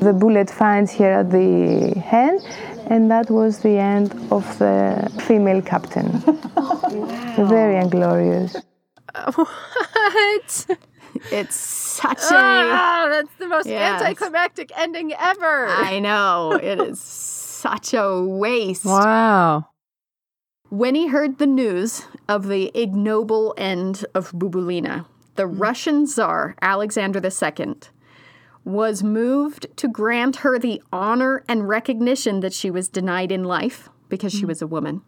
The 0.00 0.12
bullet 0.12 0.48
finds 0.50 0.94
her 0.94 1.12
at 1.20 1.30
the 1.30 1.98
hand, 2.00 2.40
and 2.86 3.10
that 3.10 3.30
was 3.30 3.58
the 3.58 3.76
end 3.76 4.12
of 4.30 4.44
the 4.58 5.10
female 5.26 5.60
captain. 5.60 6.08
Very 7.36 7.76
inglorious. 7.76 8.56
What? 9.36 10.66
It's 11.30 11.54
such 11.56 12.18
a. 12.22 12.34
Ah, 12.34 13.06
that's 13.10 13.34
the 13.38 13.46
most 13.46 13.66
Yes. 13.66 14.02
anticlimactic 14.02 14.72
ending 14.78 15.12
ever. 15.12 15.66
I 15.68 15.98
know. 16.00 16.52
It 16.62 16.80
is 16.80 17.00
such 17.00 17.94
a 17.94 18.20
waste. 18.22 18.84
Wow. 18.84 19.66
When 20.70 20.94
he 20.94 21.08
heard 21.08 21.38
the 21.38 21.46
news 21.46 22.06
of 22.28 22.46
the 22.46 22.70
ignoble 22.74 23.54
end 23.56 24.04
of 24.14 24.30
Bubulina, 24.32 25.04
the 25.34 25.46
Russian 25.46 26.06
Tsar, 26.06 26.54
Alexander 26.62 27.20
II, 27.20 27.74
was 28.64 29.02
moved 29.02 29.66
to 29.76 29.88
grant 29.88 30.36
her 30.36 30.58
the 30.58 30.80
honor 30.92 31.42
and 31.48 31.68
recognition 31.68 32.40
that 32.40 32.52
she 32.52 32.70
was 32.70 32.88
denied 32.88 33.32
in 33.32 33.42
life 33.44 33.88
because 34.08 34.32
she 34.32 34.44
was 34.46 34.62
a 34.62 34.66
woman. 34.66 35.02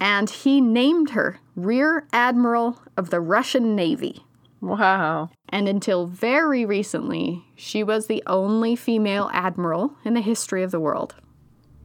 And 0.00 0.28
he 0.28 0.60
named 0.60 1.10
her 1.10 1.38
Rear 1.56 2.06
Admiral 2.12 2.80
of 2.96 3.10
the 3.10 3.20
Russian 3.20 3.74
Navy. 3.74 4.24
Wow. 4.64 5.28
And 5.50 5.68
until 5.68 6.06
very 6.06 6.64
recently, 6.64 7.44
she 7.54 7.84
was 7.84 8.06
the 8.06 8.22
only 8.26 8.76
female 8.76 9.28
admiral 9.30 9.92
in 10.06 10.14
the 10.14 10.22
history 10.22 10.62
of 10.62 10.70
the 10.70 10.80
world. 10.80 11.14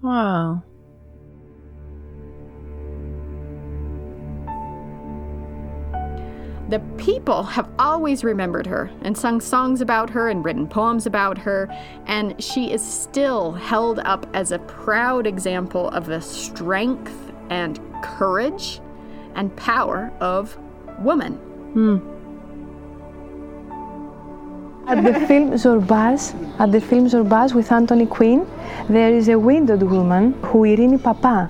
Wow. 0.02 0.64
The 6.70 6.80
people 6.98 7.44
have 7.44 7.68
always 7.78 8.24
remembered 8.24 8.66
her 8.68 8.90
and 9.02 9.18
sung 9.18 9.42
songs 9.42 9.82
about 9.82 10.10
her 10.12 10.30
and 10.30 10.46
written 10.46 10.66
poems 10.66 11.06
about 11.06 11.38
her, 11.40 11.68
and 12.06 12.42
she 12.42 12.72
is 12.72 12.82
still 12.82 13.52
held 13.52 14.00
up 14.00 14.26
as 14.34 14.54
a 14.54 14.60
proud 14.60 15.28
example 15.28 15.90
of 15.90 16.06
the 16.06 16.22
strength 16.22 17.34
and 17.50 17.78
courage 18.04 18.80
and 19.36 19.54
power 19.58 20.14
of 20.22 20.58
woman. 21.00 21.34
Hmm. 21.74 22.19
At 24.90 25.04
the 25.04 25.14
film 25.28 25.52
Zorbas, 25.52 26.34
at 26.60 26.72
the 26.72 26.82
film 26.82 27.08
Zorbas 27.08 27.54
with 27.54 27.72
Anthony 27.72 28.08
Quinn, 28.08 28.48
there 28.90 29.14
is 29.14 29.30
a 29.30 29.38
widowed 29.38 29.84
woman 29.84 30.34
who 30.42 30.64
Irini 30.64 30.98
Papa, 31.02 31.48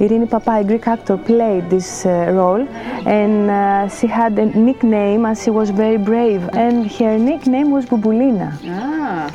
Irini 0.00 0.28
Papa, 0.28 0.58
a 0.58 0.64
Greek 0.64 0.88
actor, 0.88 1.16
played 1.16 1.70
this 1.70 2.04
uh, 2.04 2.32
role, 2.32 2.66
and 3.06 3.48
uh, 3.48 3.88
she 3.88 4.08
had 4.08 4.36
a 4.40 4.46
nickname 4.46 5.24
as 5.24 5.44
she 5.44 5.50
was 5.50 5.70
very 5.70 5.98
brave, 5.98 6.42
and 6.54 6.90
her 6.90 7.16
nickname 7.16 7.70
was 7.70 7.86
Bubulina. 7.86 8.58
Ah. 8.64 9.32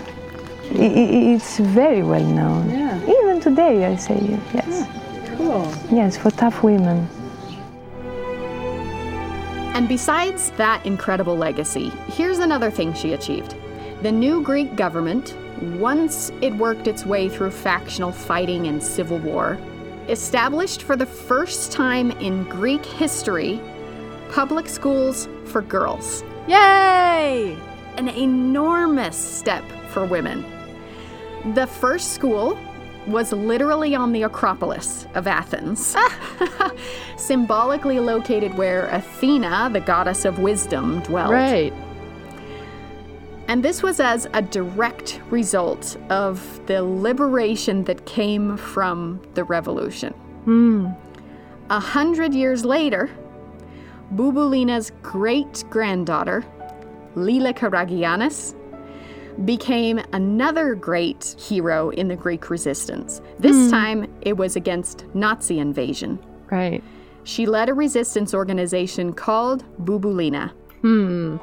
It's 0.72 1.58
very 1.60 2.04
well 2.04 2.26
known. 2.26 2.70
Yeah. 2.70 3.00
Even 3.08 3.40
today, 3.40 3.86
I 3.86 3.96
say 3.96 4.38
yes. 4.54 4.86
Cool. 5.38 5.72
Yes, 5.90 6.18
for 6.18 6.30
tough 6.30 6.62
women. 6.62 7.08
And 9.76 9.90
besides 9.90 10.52
that 10.52 10.86
incredible 10.86 11.36
legacy, 11.36 11.90
here's 12.08 12.40
another 12.40 12.72
thing 12.72 12.94
she 12.94 13.12
achieved. 13.12 13.56
The 14.04 14.12
new 14.12 14.42
Greek 14.42 14.78
government, 14.78 15.36
once 15.82 16.32
it 16.40 16.56
worked 16.56 16.88
its 16.88 17.06
way 17.06 17.28
through 17.28 17.52
factional 17.52 18.14
fighting 18.14 18.68
and 18.68 18.82
civil 18.82 19.18
war, 19.18 19.60
established 20.08 20.84
for 20.84 20.96
the 20.96 21.06
first 21.06 21.74
time 21.74 22.12
in 22.12 22.46
Greek 22.46 22.86
history 22.86 23.60
public 24.32 24.70
schools 24.70 25.28
for 25.44 25.62
girls. 25.62 26.24
Yay! 26.48 27.58
An 27.98 28.08
enormous 28.08 29.18
step 29.18 29.66
for 29.90 30.06
women. 30.06 30.46
The 31.54 31.68
first 31.68 32.14
school 32.14 32.58
was 33.08 33.32
literally 33.32 33.96
on 33.96 34.12
the 34.12 34.24
Acropolis 34.24 35.08
of 35.14 35.28
Athens, 35.28 35.94
ah. 35.98 36.72
symbolically 37.18 38.00
located 38.00 38.56
where 38.56 38.88
Athena, 38.88 39.70
the 39.72 39.80
goddess 39.80 40.26
of 40.26 40.40
wisdom, 40.40 41.00
dwelled. 41.02 41.32
Right. 41.32 41.74
And 43.48 43.64
this 43.64 43.84
was 43.84 44.00
as 44.00 44.28
a 44.34 44.42
direct 44.42 45.22
result 45.30 45.98
of 46.10 46.60
the 46.66 46.82
liberation 46.82 47.84
that 47.84 48.06
came 48.06 48.58
from 48.58 49.22
the 49.36 49.44
revolution. 49.44 50.14
Hmm. 50.46 50.88
A 51.70 51.80
hundred 51.80 52.34
years 52.34 52.66
later, 52.66 53.10
Bubulina's 54.14 54.92
great 55.02 55.64
granddaughter, 55.70 56.44
Lila 57.16 57.54
Karagianis, 57.54 58.56
became 59.44 60.00
another 60.14 60.76
great 60.76 61.36
hero 61.38 61.90
in 61.90 62.08
the 62.08 62.16
Greek 62.16 62.50
resistance. 62.50 63.22
This 63.40 63.70
time, 63.70 64.10
it 64.22 64.38
was 64.38 64.56
against 64.56 65.06
Nazi 65.14 65.60
invasion. 65.60 66.20
Right. 66.50 66.82
She 67.26 67.46
led 67.46 67.70
a 67.70 67.74
resistance 67.74 68.34
organization 68.34 69.12
called 69.12 69.66
Bubulina. 69.84 70.52
Hmm. 70.82 71.38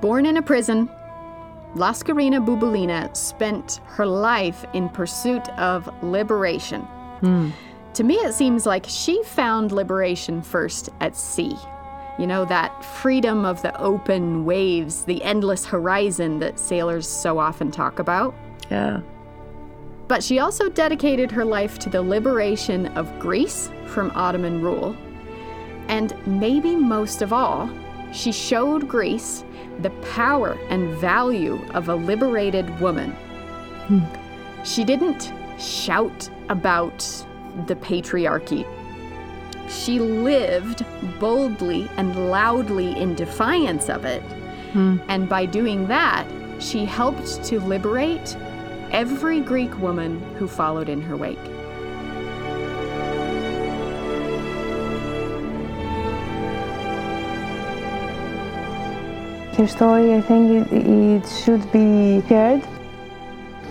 Born 0.00 0.26
in 0.26 0.36
a 0.36 0.42
prison, 0.42 0.90
Laskarina 1.74 2.44
Bubulina 2.44 3.14
spent 3.16 3.80
her 3.86 4.06
life 4.06 4.64
in 4.74 4.88
pursuit 4.88 5.48
of 5.50 5.88
liberation. 6.02 6.82
Hmm. 7.20 7.50
To 7.94 8.04
me, 8.04 8.14
it 8.16 8.34
seems 8.34 8.66
like 8.66 8.84
she 8.88 9.22
found 9.24 9.72
liberation 9.72 10.42
first 10.42 10.90
at 11.00 11.16
sea. 11.16 11.56
You 12.18 12.26
know, 12.28 12.44
that 12.44 12.84
freedom 12.84 13.44
of 13.44 13.60
the 13.62 13.76
open 13.80 14.44
waves, 14.44 15.04
the 15.04 15.22
endless 15.24 15.64
horizon 15.64 16.38
that 16.38 16.60
sailors 16.60 17.08
so 17.08 17.38
often 17.38 17.70
talk 17.70 17.98
about. 17.98 18.34
Yeah. 18.70 19.00
But 20.06 20.22
she 20.22 20.38
also 20.38 20.68
dedicated 20.68 21.32
her 21.32 21.44
life 21.44 21.78
to 21.80 21.88
the 21.88 22.02
liberation 22.02 22.86
of 22.88 23.18
Greece 23.18 23.70
from 23.86 24.12
Ottoman 24.14 24.60
rule. 24.60 24.96
And 25.88 26.14
maybe 26.26 26.76
most 26.76 27.20
of 27.20 27.32
all, 27.32 27.68
she 28.12 28.30
showed 28.30 28.88
Greece 28.88 29.44
the 29.80 29.90
power 30.14 30.58
and 30.70 30.94
value 30.98 31.60
of 31.74 31.88
a 31.88 31.94
liberated 31.94 32.80
woman. 32.80 33.10
Hmm. 33.86 34.00
She 34.64 34.84
didn't 34.84 35.32
shout 35.58 36.28
about 36.48 36.98
the 37.66 37.76
patriarchy. 37.76 38.66
She 39.68 39.98
lived 39.98 40.84
boldly 41.18 41.88
and 41.96 42.30
loudly 42.30 42.96
in 42.98 43.14
defiance 43.14 43.88
of 43.88 44.04
it. 44.04 44.22
Hmm. 44.72 44.98
And 45.08 45.28
by 45.28 45.46
doing 45.46 45.88
that, 45.88 46.26
she 46.58 46.84
helped 46.84 47.44
to 47.44 47.60
liberate 47.60 48.36
every 48.90 49.40
Greek 49.40 49.76
woman 49.78 50.20
who 50.36 50.46
followed 50.46 50.88
in 50.88 51.02
her 51.02 51.16
wake. 51.16 51.38
Her 59.56 59.68
story, 59.68 60.14
I 60.14 60.20
think 60.20 60.50
it, 60.50 60.72
it 60.72 61.28
should 61.28 61.70
be 61.70 62.18
heard 62.22 62.66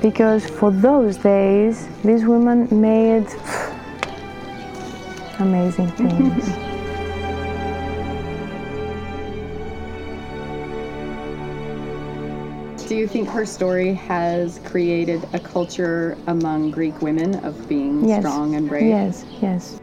because 0.01 0.49
for 0.49 0.71
those 0.71 1.17
days, 1.17 1.89
these 2.05 2.25
women 2.25 2.69
made 2.71 3.27
amazing 5.39 5.91
things. 5.91 6.45
Do 12.87 12.95
you 12.95 13.07
think 13.07 13.27
her 13.27 13.45
story 13.45 13.93
has 13.93 14.59
created 14.59 15.27
a 15.33 15.39
culture 15.39 16.17
among 16.27 16.71
Greek 16.71 17.01
women 17.01 17.35
of 17.43 17.67
being 17.67 18.07
yes. 18.07 18.21
strong 18.21 18.55
and 18.55 18.69
brave? 18.69 18.87
Yes, 18.87 19.25
yes. 19.41 19.81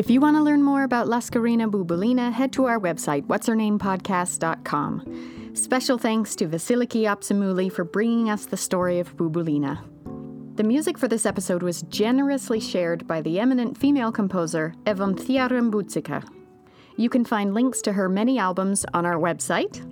If 0.00 0.08
you 0.08 0.16
want 0.18 0.36
to 0.38 0.42
learn 0.42 0.62
more 0.62 0.84
about 0.84 1.08
Laskarina 1.08 1.70
Bubulina, 1.70 2.32
head 2.32 2.54
to 2.54 2.64
our 2.64 2.80
website, 2.80 3.26
what'shernamepodcast.com. 3.26 5.50
Special 5.52 5.98
thanks 5.98 6.34
to 6.36 6.46
Vasiliki 6.46 7.02
Opsimuli 7.02 7.70
for 7.70 7.84
bringing 7.84 8.30
us 8.30 8.46
the 8.46 8.56
story 8.56 8.98
of 8.98 9.14
Bubulina. 9.18 9.84
The 10.56 10.64
music 10.64 10.96
for 10.96 11.06
this 11.06 11.26
episode 11.26 11.62
was 11.62 11.82
generously 11.82 12.60
shared 12.60 13.06
by 13.06 13.20
the 13.20 13.38
eminent 13.38 13.76
female 13.76 14.10
composer 14.10 14.72
Evanthia 14.84 15.50
Reboutsika. 15.50 16.26
You 16.96 17.10
can 17.10 17.26
find 17.26 17.52
links 17.52 17.82
to 17.82 17.92
her 17.92 18.08
many 18.08 18.38
albums 18.38 18.86
on 18.94 19.04
our 19.04 19.18
website, 19.18 19.82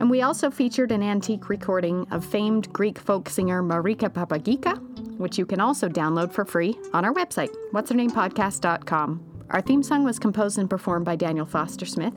and 0.00 0.08
we 0.08 0.22
also 0.22 0.50
featured 0.50 0.90
an 0.90 1.02
antique 1.02 1.50
recording 1.50 2.06
of 2.10 2.24
famed 2.24 2.72
Greek 2.72 2.98
folk 2.98 3.28
singer 3.28 3.62
Marika 3.62 4.08
Papagika, 4.08 4.78
which 5.18 5.36
you 5.36 5.44
can 5.44 5.60
also 5.60 5.86
download 5.86 6.32
for 6.32 6.46
free 6.46 6.78
on 6.94 7.04
our 7.04 7.12
website, 7.12 7.54
what'shernamepodcast.com. 7.74 9.29
Our 9.50 9.60
theme 9.60 9.82
song 9.82 10.04
was 10.04 10.18
composed 10.18 10.58
and 10.58 10.70
performed 10.70 11.04
by 11.04 11.16
Daniel 11.16 11.46
Foster 11.46 11.84
Smith. 11.84 12.14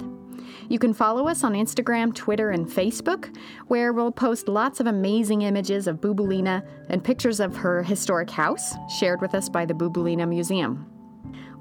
You 0.70 0.78
can 0.78 0.94
follow 0.94 1.28
us 1.28 1.44
on 1.44 1.54
Instagram, 1.54 2.14
Twitter, 2.14 2.52
and 2.52 2.68
Facebook, 2.68 3.36
where 3.68 3.92
we'll 3.92 4.12
post 4.12 4.48
lots 4.48 4.80
of 4.80 4.88
amazing 4.88 5.42
images 5.42 5.88
of 5.88 6.00
Bubulina 6.00 6.66
and 6.90 7.04
pictures 7.04 7.40
of 7.40 7.56
her 7.56 7.82
historic 7.82 8.30
house, 8.30 8.76
shared 9.00 9.20
with 9.22 9.34
us 9.34 9.50
by 9.50 9.66
the 9.66 9.74
Bubulina 9.74 10.28
Museum. 10.28 10.90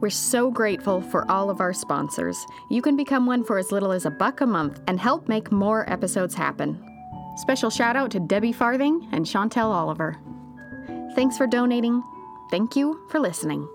We're 0.01 0.11
so 0.11 0.51
grateful 0.51 1.01
for 1.01 1.31
all 1.31 1.49
of 1.49 1.61
our 1.61 1.73
sponsors. 1.73 2.45
You 2.71 2.83
can 2.83 2.97
become 2.97 3.25
one 3.25 3.45
for 3.45 3.57
as 3.57 3.73
little 3.73 3.93
as 3.93 4.05
a 4.05 4.11
buck 4.11 4.41
a 4.41 4.47
month 4.47 4.81
and 4.89 5.01
help 5.01 5.29
make 5.29 5.53
more 5.53 5.91
episodes 5.91 6.35
happen. 6.35 6.85
Special 7.37 7.71
shout 7.71 7.97
out 7.97 8.11
to 8.11 8.21
Debbie 8.21 8.53
Farthing 8.53 9.09
and 9.13 9.25
Chantel 9.25 9.71
Oliver. 9.71 10.19
Thanks 11.15 11.39
for 11.39 11.47
donating. 11.47 12.03
Thank 12.51 12.77
you 12.77 13.01
for 13.09 13.21
listening. 13.21 13.67